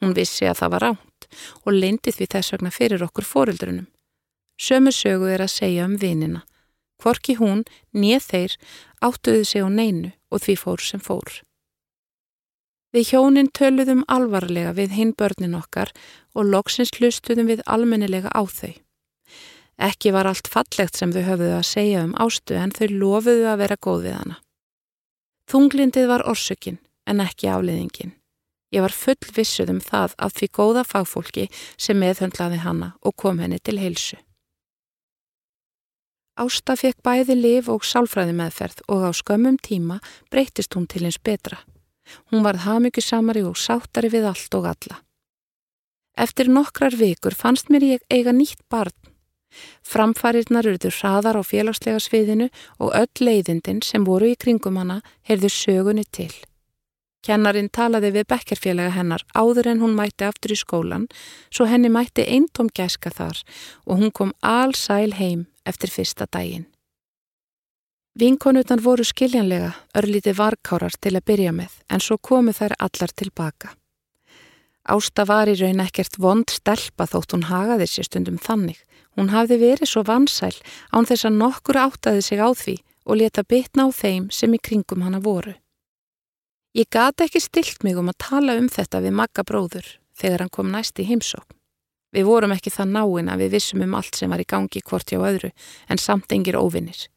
[0.02, 1.28] Hún vissi að það var ránt
[1.62, 3.86] og leindi því þess vegna fyrir okkur fórildrunum.
[4.58, 6.42] Sömu sögu er að segja um vinina.
[6.98, 8.52] Hvorki hún, nýð þeir,
[9.04, 11.42] áttuðu sig á neinu og því fór sem fór.
[12.96, 15.90] Við hjónin töluðum alvarlega við hinn börnin okkar
[16.32, 18.72] og loksins hlustuðum við almennilega á þau.
[19.76, 23.60] Ekki var allt fallegt sem þau höfðuðu að segja um ástu en þau lofuðu að
[23.60, 24.38] vera góð við hana.
[25.52, 28.16] Þunglindið var orsökin en ekki afliðingin.
[28.72, 33.44] Ég var full vissuð um það af því góða fagfólki sem meðhöndlaði hanna og kom
[33.44, 34.16] henni til heilsu.
[36.40, 40.00] Ásta fekk bæði liv og sálfræði meðferð og á skömmum tíma
[40.32, 41.60] breytist hún til eins betra.
[42.30, 45.00] Hún varð hafmyggjusamari og sáttari við allt og alla.
[46.16, 48.96] Eftir nokkrar vikur fannst mér ég eiga nýtt barn.
[49.84, 52.50] Framfarirnar urður hraðar á félagslega sviðinu
[52.80, 56.32] og öll leiðindin sem voru í kringum hana heyrðu sögunni til.
[57.26, 61.08] Kennarin talaði við bekkerfélaga hennar áður en hún mætti aftur í skólan
[61.50, 63.42] svo henni mætti eintóm gæska þar
[63.84, 66.68] og hún kom allsæl heim eftir fyrsta daginn.
[68.16, 73.74] Vinkonutan voru skiljanlega örlíti varkárar til að byrja með en svo komu þær allar tilbaka.
[74.88, 78.78] Ásta var í raun ekkert vond stelpa þótt hún hagaði sér stundum þannig.
[79.20, 80.54] Hún hafði verið svo vansæl
[80.96, 84.60] án þess að nokkur áttaði sig á því og leta bitna á þeim sem í
[84.64, 85.52] kringum hana voru.
[86.72, 90.54] Ég gati ekki stilt mig um að tala um þetta við Magga bróður þegar hann
[90.56, 91.52] kom næst í heimsókn.
[92.16, 95.12] Við vorum ekki það náinn að við vissum um allt sem var í gangi hvort
[95.12, 95.52] hjá öðru
[95.92, 97.10] en samt engir óvinnir.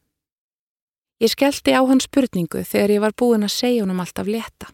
[1.20, 4.70] Ég skellti á hans spurningu þegar ég var búin að segja honum alltaf leta.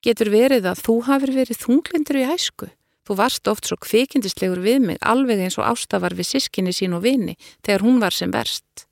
[0.00, 2.68] Getur verið að þú hafur verið þunglindur í æsku?
[3.06, 7.04] Þú varst oft svo kvikindislegur við mig alveg eins og ástafar við sískinni sín og
[7.04, 8.86] vini þegar hún var sem verst.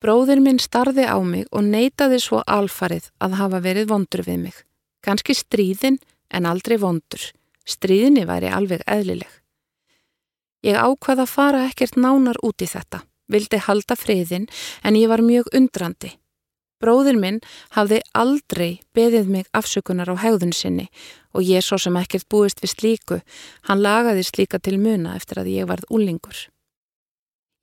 [0.00, 4.56] Bróðir minn starði á mig og neytaði svo alfarið að hafa verið vondur við mig.
[5.04, 5.98] Kanski stríðin
[6.30, 7.24] en aldrei vondur.
[7.64, 9.30] Stríðinni væri alveg eðlileg.
[10.64, 13.02] Ég ákvaða að fara ekkert nánar út í þetta.
[13.30, 14.46] Vildi halda friðin
[14.84, 16.12] en ég var mjög undrandi.
[16.82, 17.38] Bróðir minn
[17.72, 20.90] hafði aldrei beðið mig afsökunar á hegðun sinni
[21.32, 23.20] og ég svo sem ekkert búist við slíku,
[23.68, 26.48] hann lagaði slíka til muna eftir að ég varð úlingur.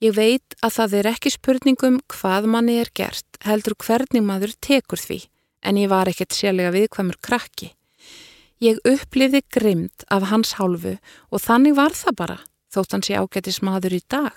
[0.01, 4.97] Ég veit að það er ekki spurningum hvað manni er gert, heldur hvernig maður tekur
[4.97, 5.19] því,
[5.61, 7.69] en ég var ekkert sérlega viðkvæmur krakki.
[8.61, 10.95] Ég upplifði grimd af hans hálfu
[11.29, 12.39] og þannig var það bara,
[12.73, 14.33] þótt hann sé ágættis maður í dag.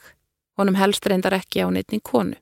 [0.59, 2.37] Honum helst reyndar ekki á neittning konu.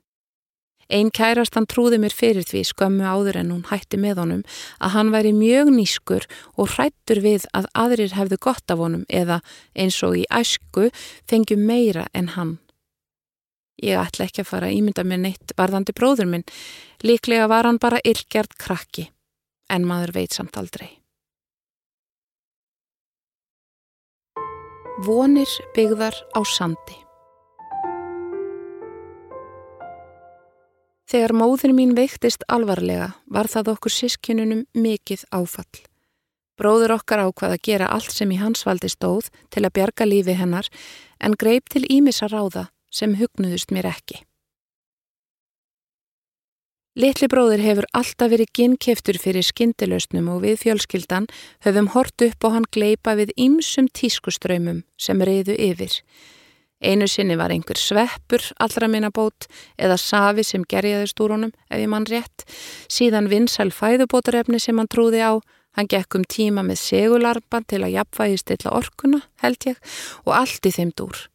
[0.93, 4.41] Einn kærast hann trúði mér fyrir því skömmu áður en hún hætti með honum
[4.83, 6.27] að hann væri mjög nýskur
[6.59, 9.39] og hrættur við að aðrir hefðu gott af honum eða
[9.73, 10.89] eins og í æsku
[11.29, 12.57] fengju meira en hann.
[13.83, 16.45] Ég ætla ekki að fara að ímynda mér neitt varðandi bróður minn.
[17.03, 19.09] Líklega var hann bara illgjart krakki,
[19.67, 20.91] en maður veit samt aldrei.
[25.03, 27.02] Vonir byggðar á sandi
[31.13, 35.83] Þegar móður mín veiktist alvarlega var það okkur sískinunum mikið áfall.
[36.57, 40.33] Bróður okkar ákvað að gera allt sem í hans valdi stóð til að bjarga lífi
[40.39, 40.71] hennar
[41.21, 44.23] en greip til ímissa ráða sem hugnuðust mér ekki.
[46.97, 51.29] Litli bróður hefur alltaf verið ginnkeftur fyrir skindilausnum og við fjölskyldan
[51.65, 55.93] höfum hort upp og hann gleipa við ýmsum tískuströymum sem reyðu yfir.
[56.83, 59.47] Einu sinni var einhver sveppur allra minna bót
[59.79, 62.43] eða safi sem gerjaðist úr honum ef ég mann rétt.
[62.91, 65.39] Síðan vinsæl fæðubótarefni sem hann trúði á.
[65.73, 69.79] Hann gekk um tíma með segularpan til að jafnvægi stilla orkuna held ég
[70.27, 71.29] og allt í þeim dúr.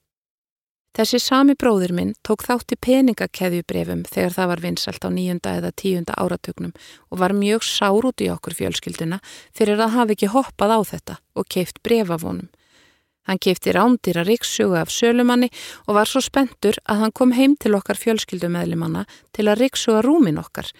[0.99, 5.71] Þessi sami bróðir minn tók þátt í peningakeðjubrefum þegar það var vinsalt á nýjunda eða
[5.79, 6.73] tíunda áratögnum
[7.09, 9.21] og var mjög sár út í okkur fjölskylduna
[9.55, 12.49] fyrir að hafa ekki hoppað á þetta og keift brefavonum.
[13.29, 15.51] Hann keifti rándýra riksuga af sölumanni
[15.87, 19.05] og var svo spentur að hann kom heim til okkar fjölskyldumæðlimanna
[19.37, 20.71] til að riksuga rúmin okkar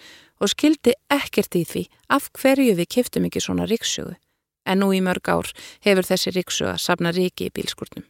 [0.41, 4.15] og skildi ekkert í því af hverju við keiftum ekki svona riksugu.
[4.65, 5.53] En nú í mörg ár
[5.85, 8.07] hefur þessi riksuga safna riki í bílskurnum.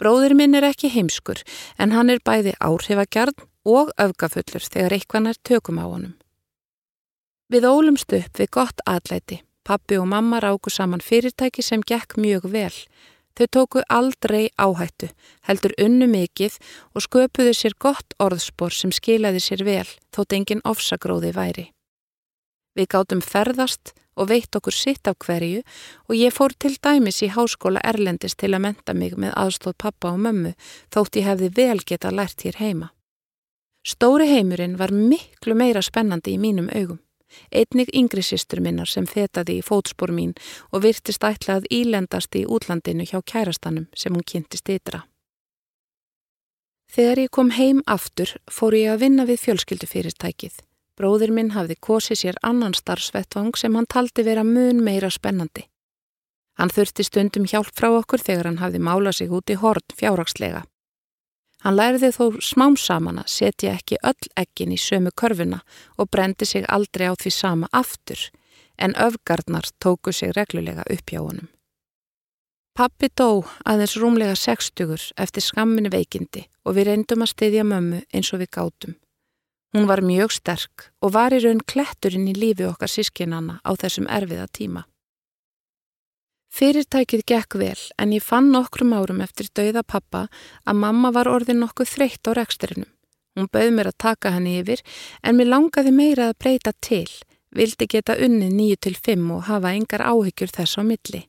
[0.00, 1.44] Bróður minn er ekki heimskur
[1.78, 6.16] en hann er bæði áhrifagjarn og öfgafullur þegar eitthvað nær tökum á honum.
[7.52, 9.42] Við ólumst upp við gott atlæti.
[9.64, 12.74] Pappi og mamma ráku saman fyrirtæki sem gekk mjög vel.
[13.38, 15.08] Þau tóku aldrei áhættu,
[15.48, 16.58] heldur unnu mikið
[16.92, 21.70] og sköpuðu sér gott orðspor sem skilaði sér vel þótt engin ofsagróði væri.
[22.76, 25.62] Við gátum ferðast og veitt okkur sitt af hverju
[26.08, 30.12] og ég fór til dæmis í háskóla Erlendis til að menta mig með aðstóð pappa
[30.12, 30.52] og mömmu
[30.92, 32.92] þótt ég hefði vel geta lært hér heima.
[33.82, 37.00] Stóri heimurinn var miklu meira spennandi í mínum augum.
[37.50, 40.34] Einnig yngri sýstur minnar sem fetaði í fótspór mín
[40.70, 45.04] og virtist ætlað ílendast í útlandinu hjá kærastanum sem hún kynntist ytra.
[46.92, 50.58] Þegar ég kom heim aftur fór ég að vinna við fjölskyldufyrirtækið.
[50.98, 55.64] Bróðir minn hafði kosið sér annan starfsvettvang sem hann taldi vera mun meira spennandi.
[56.60, 60.66] Hann þurfti stundum hjálp frá okkur þegar hann hafði málað sig út í hort fjárrakslega.
[61.62, 65.60] Hann læriði þó smám saman að setja ekki öll ekkin í sömu körfuna
[65.96, 68.18] og brendi sig aldrei á því sama aftur,
[68.78, 71.48] en öfgarnar tóku sig reglulega upp hjá honum.
[72.74, 78.32] Pappi dó aðeins rúmlega sextugur eftir skamminu veikindi og við reyndum að styðja mömmu eins
[78.32, 78.94] og við gátum.
[79.76, 84.08] Hún var mjög sterk og var í raun kletturinn í lífi okkar sískinanna á þessum
[84.08, 84.86] erfiða tíma.
[86.52, 90.26] Fyrirtækið gekk vel en ég fann nokkrum árum eftir dauða pappa
[90.68, 92.90] að mamma var orðin nokkuð þreytt á reksturinnum.
[93.32, 94.82] Hún bauð mér að taka henni yfir
[95.24, 97.08] en mér langaði meira að breyta til,
[97.56, 101.22] vildi geta til fimm og hafa engar áhyggjur þess á milli.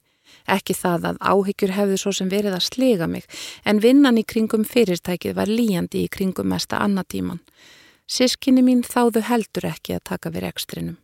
[0.43, 3.23] Ekki það að áhyggjur hefðu svo sem verið að slega mig
[3.63, 7.39] en vinnan í kringum fyrirtækið var líjandi í kringum mesta annatíman.
[8.07, 11.02] Sískinni mín þáðu heldur ekki að taka við rekstrinum.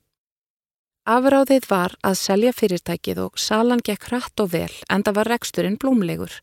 [1.10, 5.78] Afráðið var að selja fyrirtækið og salan gekk hratt og vel en það var reksturinn
[5.82, 6.36] blómlegur.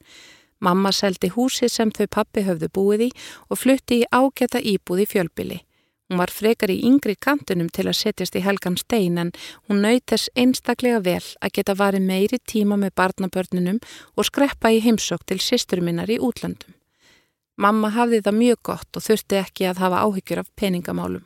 [0.58, 3.08] Mamma seldi húsi sem þau pappi höfðu búið í
[3.46, 5.58] og flutti í ágæta íbúð í fjölbili.
[6.10, 9.30] Hún var frekar í yngri kantunum til að setjast í helgan stein en
[9.68, 13.78] hún naut þess einstaklega vel að geta varið meiri tíma með barnabörnunum
[14.16, 16.74] og skreppa í heimsokk til sýsturuminnar í útlandum.
[17.54, 21.22] Mamma hafði það mjög gott og þurfti ekki að hafa áhyggjur af peningamálum.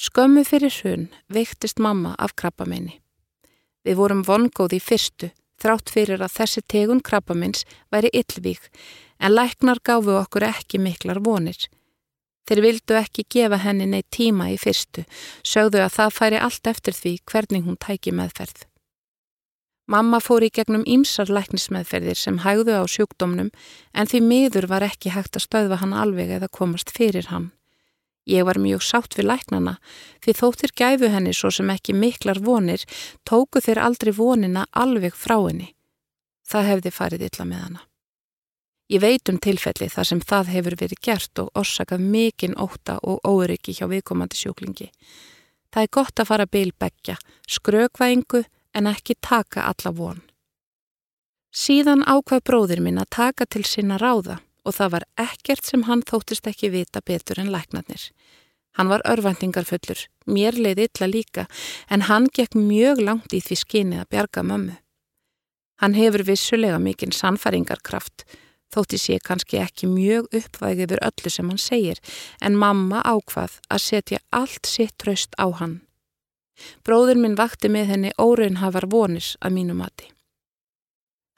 [0.00, 2.94] Skömmu fyrir hrun veiktist mamma af krabbamenni.
[3.84, 5.28] Við vorum vongóð í fyrstu,
[5.60, 8.70] þrátt fyrir að þessi tegun krabbamins væri yllvík,
[9.20, 11.68] en læknar gáfu okkur ekki miklar vonir.
[12.48, 15.04] Þeir vildu ekki gefa henni neitt tíma í fyrstu,
[15.44, 18.64] sögðu að það færi allt eftir því hvernig hún tæki meðferð.
[19.84, 23.52] Mamma fór í gegnum ímsar læknismeðferðir sem hægðu á sjúkdómnum
[23.92, 27.50] en því miður var ekki hægt að stöðva hann alveg eða komast fyrir hann.
[28.30, 29.78] Ég var mjög sátt við læknana
[30.22, 32.84] því þóttir gæfu henni svo sem ekki miklar vonir
[33.26, 35.72] tóku þeir aldrei vonina alveg frá henni.
[36.46, 37.80] Það hefði farið illa með hana.
[38.90, 43.22] Ég veit um tilfelli þar sem það hefur verið gert og orsakað mikinn óta og
[43.26, 44.88] óryggi hjá viðkomandi sjúklingi.
[45.70, 47.16] Það er gott að fara bilbeggja,
[47.46, 50.22] skrökvæðingu en ekki taka alla von.
[51.50, 56.04] Síðan ákvað bróðir minn að taka til sinna ráða og það var ekkert sem hann
[56.06, 58.10] þóttist ekki vita betur en læknarnir.
[58.78, 61.46] Hann var örvendingarfullur, mér leiði illa líka,
[61.90, 64.76] en hann gekk mjög langt í því skinið að bjarga mömmu.
[65.80, 68.26] Hann hefur vissulega mikinn sannfæringarkraft,
[68.70, 71.98] þótti sé kannski ekki mjög uppvægið yfir öllu sem hann segir,
[72.40, 75.80] en mamma ákvað að setja allt sitt tröst á hann.
[76.84, 80.12] Bróður minn vakti með henni óraunhafar vonis að mínu mati.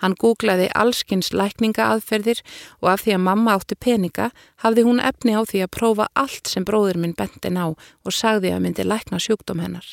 [0.03, 2.43] Hann googlaði allskins lækningaaðferðir
[2.83, 4.31] og af því að mamma átti peninga
[4.65, 8.51] hafði hún efni á því að prófa allt sem bróður minn bentin á og sagði
[8.51, 9.87] að myndi lækna sjúkdóm hennar.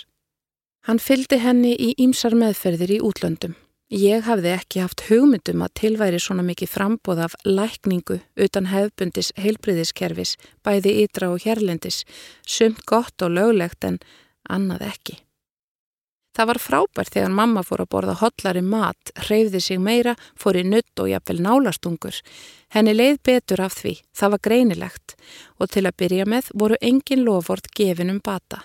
[0.89, 3.53] Hann fyldi henni í ímsar meðferðir í útlöndum.
[3.89, 10.35] Ég hafði ekki haft hugmyndum að tilværi svona mikið frambóð af lækningu utan hefbundis heilbriðiskerfis,
[10.61, 12.03] bæði ytra og hérlendis,
[12.45, 13.97] sumt gott og löglegt en
[14.45, 15.17] annað ekki.
[16.39, 20.61] Það var frábært þegar mamma fór að borða hotlari mat, hreyfði sig meira, fór í
[20.63, 22.15] nutt og jafnvel nálastungur.
[22.71, 25.15] Henni leið betur af því, það var greinilegt
[25.59, 28.61] og til að byrja með voru engin lofvort gefin um bata.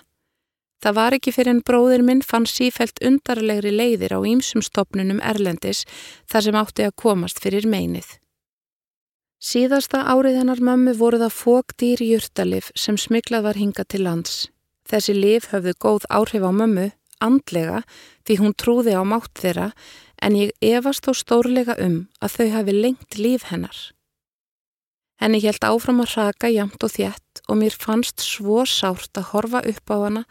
[0.79, 5.83] Það var ekki fyrir en bróðir minn fann sífælt undarlegri leiðir á ýmsum stopnunum Erlendis
[6.31, 8.07] þar sem átti að komast fyrir meinið.
[9.43, 14.45] Síðasta árið hennar mömmu voru það fókdýr júrtalif sem smiklað var hinga til lands.
[14.87, 16.93] Þessi lif höfðu góð áhrif á mömmu
[17.25, 17.81] andlega
[18.27, 19.71] því hún trúði á mátt þeirra
[20.21, 23.77] en ég efast þó stórlega um að þau hafi lengt líf hennar.
[25.21, 29.61] Henni helt áfram að raka jamt og þjætt og mér fannst svo sárt að horfa
[29.63, 30.23] upp á hana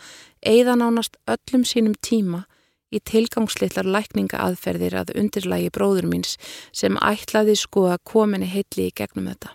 [0.44, 2.44] eða nánast öllum sínum tíma
[2.94, 6.36] í tilgangslitlar lækninga aðferðir að undirlægi bróður míns
[6.72, 9.54] sem ætlaði sko að kominni heitli í gegnum þetta.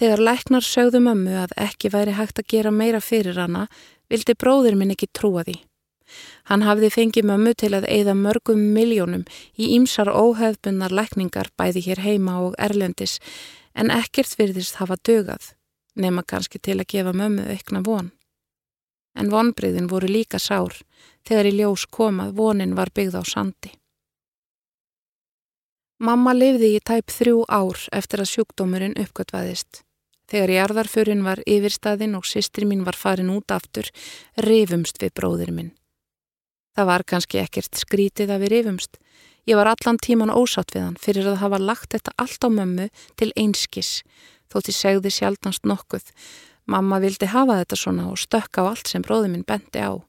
[0.00, 3.66] Þegar læknar sögðu mömmu að ekki væri hægt að gera meira fyrir hana,
[4.08, 5.58] vildi bróður minn ekki trúa því.
[6.50, 9.24] Hann hafði fengið mömmu til að eigða mörgum miljónum
[9.56, 13.18] í ímsar óhefbunnar lækningar bæði hér heima og erlendis
[13.74, 15.52] en ekkert virðist hafa dögað,
[15.94, 18.10] nema kannski til að gefa mömmu aukna von.
[19.18, 20.76] En vonbriðin voru líka sár
[21.26, 23.72] þegar í ljós komað vonin var byggð á sandi.
[26.00, 29.82] Mamma lifði í tæp þrjú ár eftir að sjúkdómurinn uppgötvaðist.
[30.30, 33.90] Þegar jarðarfurinn var yfirstaðinn og sýstri mín var farin út aftur,
[34.38, 35.74] rifumst við bróðir minn.
[36.80, 38.94] Það var kannski ekkert skrítið að við rifumst.
[39.44, 42.86] Ég var allan tíman ósátt við hann fyrir að hafa lagt þetta allt á mömmu
[43.20, 43.90] til einskis,
[44.48, 46.06] þótt ég segði sjálfnast nokkuð.
[46.64, 50.00] Mamma vildi hafa þetta svona og stökka á allt sem bróði minn bendi á.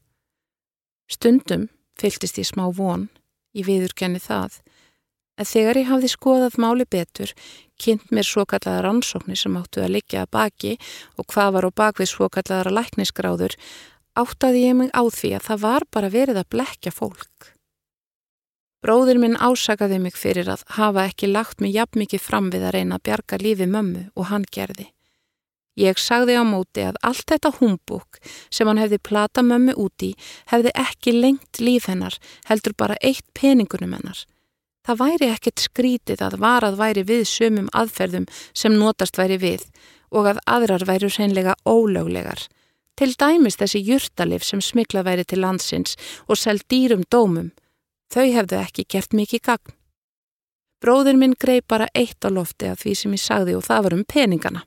[1.11, 1.67] Stundum
[1.99, 3.09] fylgist ég smá von,
[3.51, 4.61] ég viðurkenni það,
[5.35, 7.35] en þegar ég hafði skoðað máli betur,
[7.81, 10.73] kynnt mér svo kallaða rannsóknir sem áttu að liggja að baki
[11.19, 13.59] og hvað var á bakvið svo kallaðara læknisgráður,
[14.17, 17.51] áttaði ég mig á því að það var bara verið að blekja fólk.
[18.81, 22.75] Bróður minn ásakaði mig fyrir að hafa ekki lagt mig jafn mikið fram við að
[22.77, 24.87] reyna að bjarga lífi mömmu og hann gerði.
[25.79, 28.19] Ég sagði á móti að allt þetta humbúk
[28.51, 30.11] sem hann hefði plata mömmu úti
[30.51, 32.17] hefði ekki lengt líf hennar,
[32.49, 34.25] heldur bara eitt peningunum hennar.
[34.81, 38.25] Það væri ekkert skrítið að varað væri við sömum aðferðum
[38.57, 39.67] sem notast væri við
[40.11, 42.49] og að aðrar væri hreinlega ólöglegar.
[42.99, 45.95] Til dæmis þessi júrtalif sem smikla væri til landsins
[46.27, 47.51] og seld dýrum dómum.
[48.11, 49.77] Þau hefðu ekki gert mikið gagn.
[50.81, 53.95] Bróður minn grei bara eitt á lofti af því sem ég sagði og það var
[53.95, 54.63] um peningana.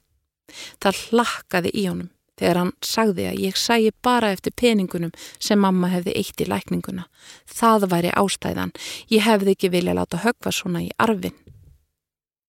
[0.83, 5.91] Það hlakkaði í honum þegar hann sagði að ég sæi bara eftir peningunum sem mamma
[5.93, 7.07] hefði eitt í lækninguna.
[7.47, 8.75] Það væri ástæðan.
[9.11, 11.35] Ég hefði ekki vilja láta högva svona í arfin.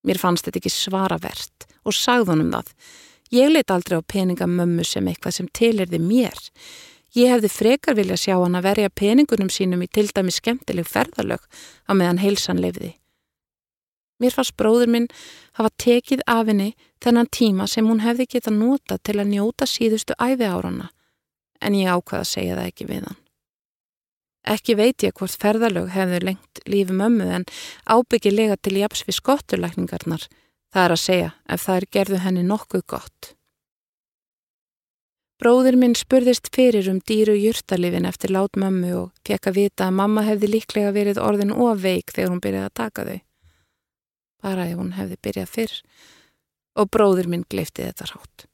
[0.06, 2.74] Mér fannst þetta ekki svaravert og sagði honum það.
[3.34, 6.38] Ég leitt aldrei á peningamömmu sem eitthvað sem tilirði mér.
[7.16, 11.42] Ég hefði frekar vilja sjá hann að verja peningunum sínum í til dæmi skemmtileg ferðalög
[11.88, 12.94] á meðan heilsan lefði.
[14.20, 15.08] Mér fannst bróður minn
[15.58, 16.74] hafa tekið af henni
[17.04, 20.92] þennan tíma sem hún hefði geta nota til að njóta síðustu æfi árana,
[21.60, 23.20] en ég ákvaða að segja það ekki við hann.
[24.46, 27.48] Ekki veit ég hvort ferðalög hefðu lengt lífi mömmu en
[27.90, 30.28] ábyggilega til japs við skotturlækningarnar,
[30.76, 33.32] það er að segja ef það er gerðu henni nokkuð gott.
[35.40, 39.98] Bróður minn spurðist fyrir um dýru júrtalifin eftir lát mömmu og fekk að vita að
[40.00, 43.18] mamma hefði líklega verið orðin og veik þegar hún byrjaði að taka þau
[44.46, 45.78] bara ef hún hefði byrjað fyrr
[46.76, 48.46] og bróður minn gleifti þetta rátt.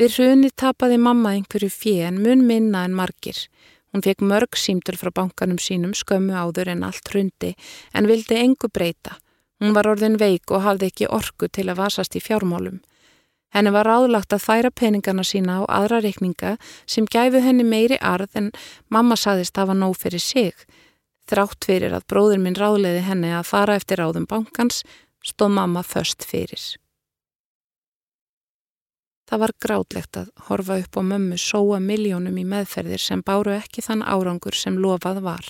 [0.00, 3.36] Við hruni tapaði mamma einhverju fjö en mun minna en margir.
[3.92, 7.52] Hún fekk mörg símtur frá bankanum sínum skömmu áður en allt hrundi
[7.92, 9.18] en vildi engu breyta.
[9.60, 12.80] Hún var orðin veik og hafði ekki orku til að vasast í fjármálum.
[13.54, 16.56] Henni var ráðlagt að færa peningana sína á aðra reikninga
[16.86, 18.52] sem gæfu henni meiri arð en
[18.88, 20.54] mamma saðist hafa nóg fyrir sig
[21.30, 24.80] Þrátt fyrir að bróður minn ráðleiði henni að fara eftir ráðum bankans,
[25.22, 26.62] stóð mamma först fyrir.
[29.30, 33.84] Það var grátlegt að horfa upp á mömmu sóa miljónum í meðferðir sem báru ekki
[33.86, 35.46] þann árangur sem lofað var.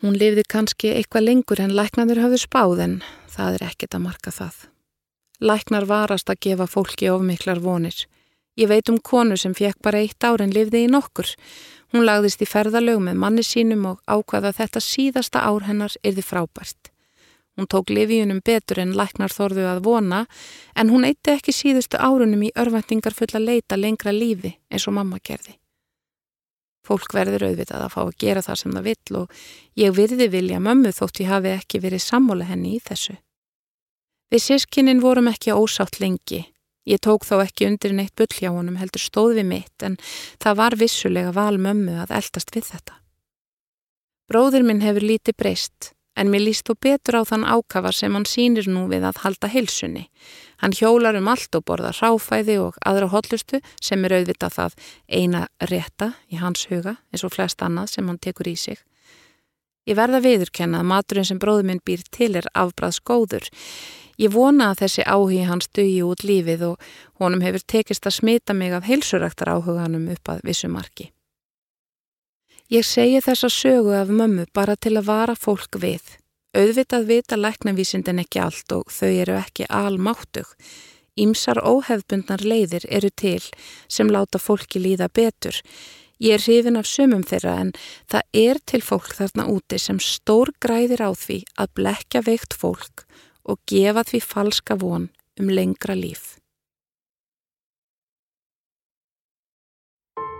[0.00, 2.94] Hún lifði kannski eitthvað lengur en læknarnir höfðu spáð en
[3.28, 4.54] það er ekkit að marka það.
[5.40, 8.06] Læknar varast að gefa fólki ofmiklar vonir.
[8.56, 11.28] Ég veit um konu sem fekk bara eitt ár en lifði í nokkur
[11.90, 16.92] Hún lagðist í ferðalög með manni sínum og ákvaða þetta síðasta ár hennar yrði frábært.
[17.58, 20.20] Hún tók livíunum betur en læknar þorðu að vona
[20.78, 25.18] en hún eitti ekki síðustu árunum í örvendingar fulla leita lengra lífi eins og mamma
[25.18, 25.59] gerði.
[26.86, 29.42] Fólk verður auðvitað að fá að gera það sem það vill og
[29.76, 33.18] ég virði vilja mömmu þótt ég hafi ekki verið sammóla henni í þessu.
[34.30, 36.46] Við sískinin vorum ekki ósátt lengi
[36.88, 39.98] Ég tók þá ekki undir neitt bull hjá honum heldur stóð við mitt en
[40.40, 42.96] það var vissulega val mömmu að eldast við þetta.
[44.30, 48.26] Bróður minn hefur lítið breyst en mér líst þó betur á þann ákafa sem hann
[48.26, 50.08] sínir nú við að halda heilsunni.
[50.60, 54.76] Hann hjólar um allt og borða ráfæði og aðra hotlustu sem er auðvitað það
[55.08, 58.80] eina rétta í hans huga eins og flest annað sem hann tekur í sig.
[59.88, 63.48] Ég verða viðurkenna að maturinn sem bróður minn býr til er afbræðs góður.
[64.20, 66.90] Ég vona að þessi áhugi hans dugi út lífið og
[67.22, 71.08] honum hefur tekist að smita mig af heilsuræktar áhuganum upp að vissu marki.
[72.70, 76.19] Ég segi þessa sögu af mömmu bara til að vara fólk við.
[76.50, 80.48] Auðvitað vita læknavísindin ekki allt og þau eru ekki almáttug.
[81.14, 83.44] Ímsar óhefbundnar leiðir eru til
[83.86, 85.54] sem láta fólki líða betur.
[86.18, 87.70] Ég er hrifin af sumum þeirra en
[88.10, 93.06] það er til fólk þarna úti sem stór græðir á því að blekja veikt fólk
[93.46, 96.29] og gefa því falska von um lengra líf.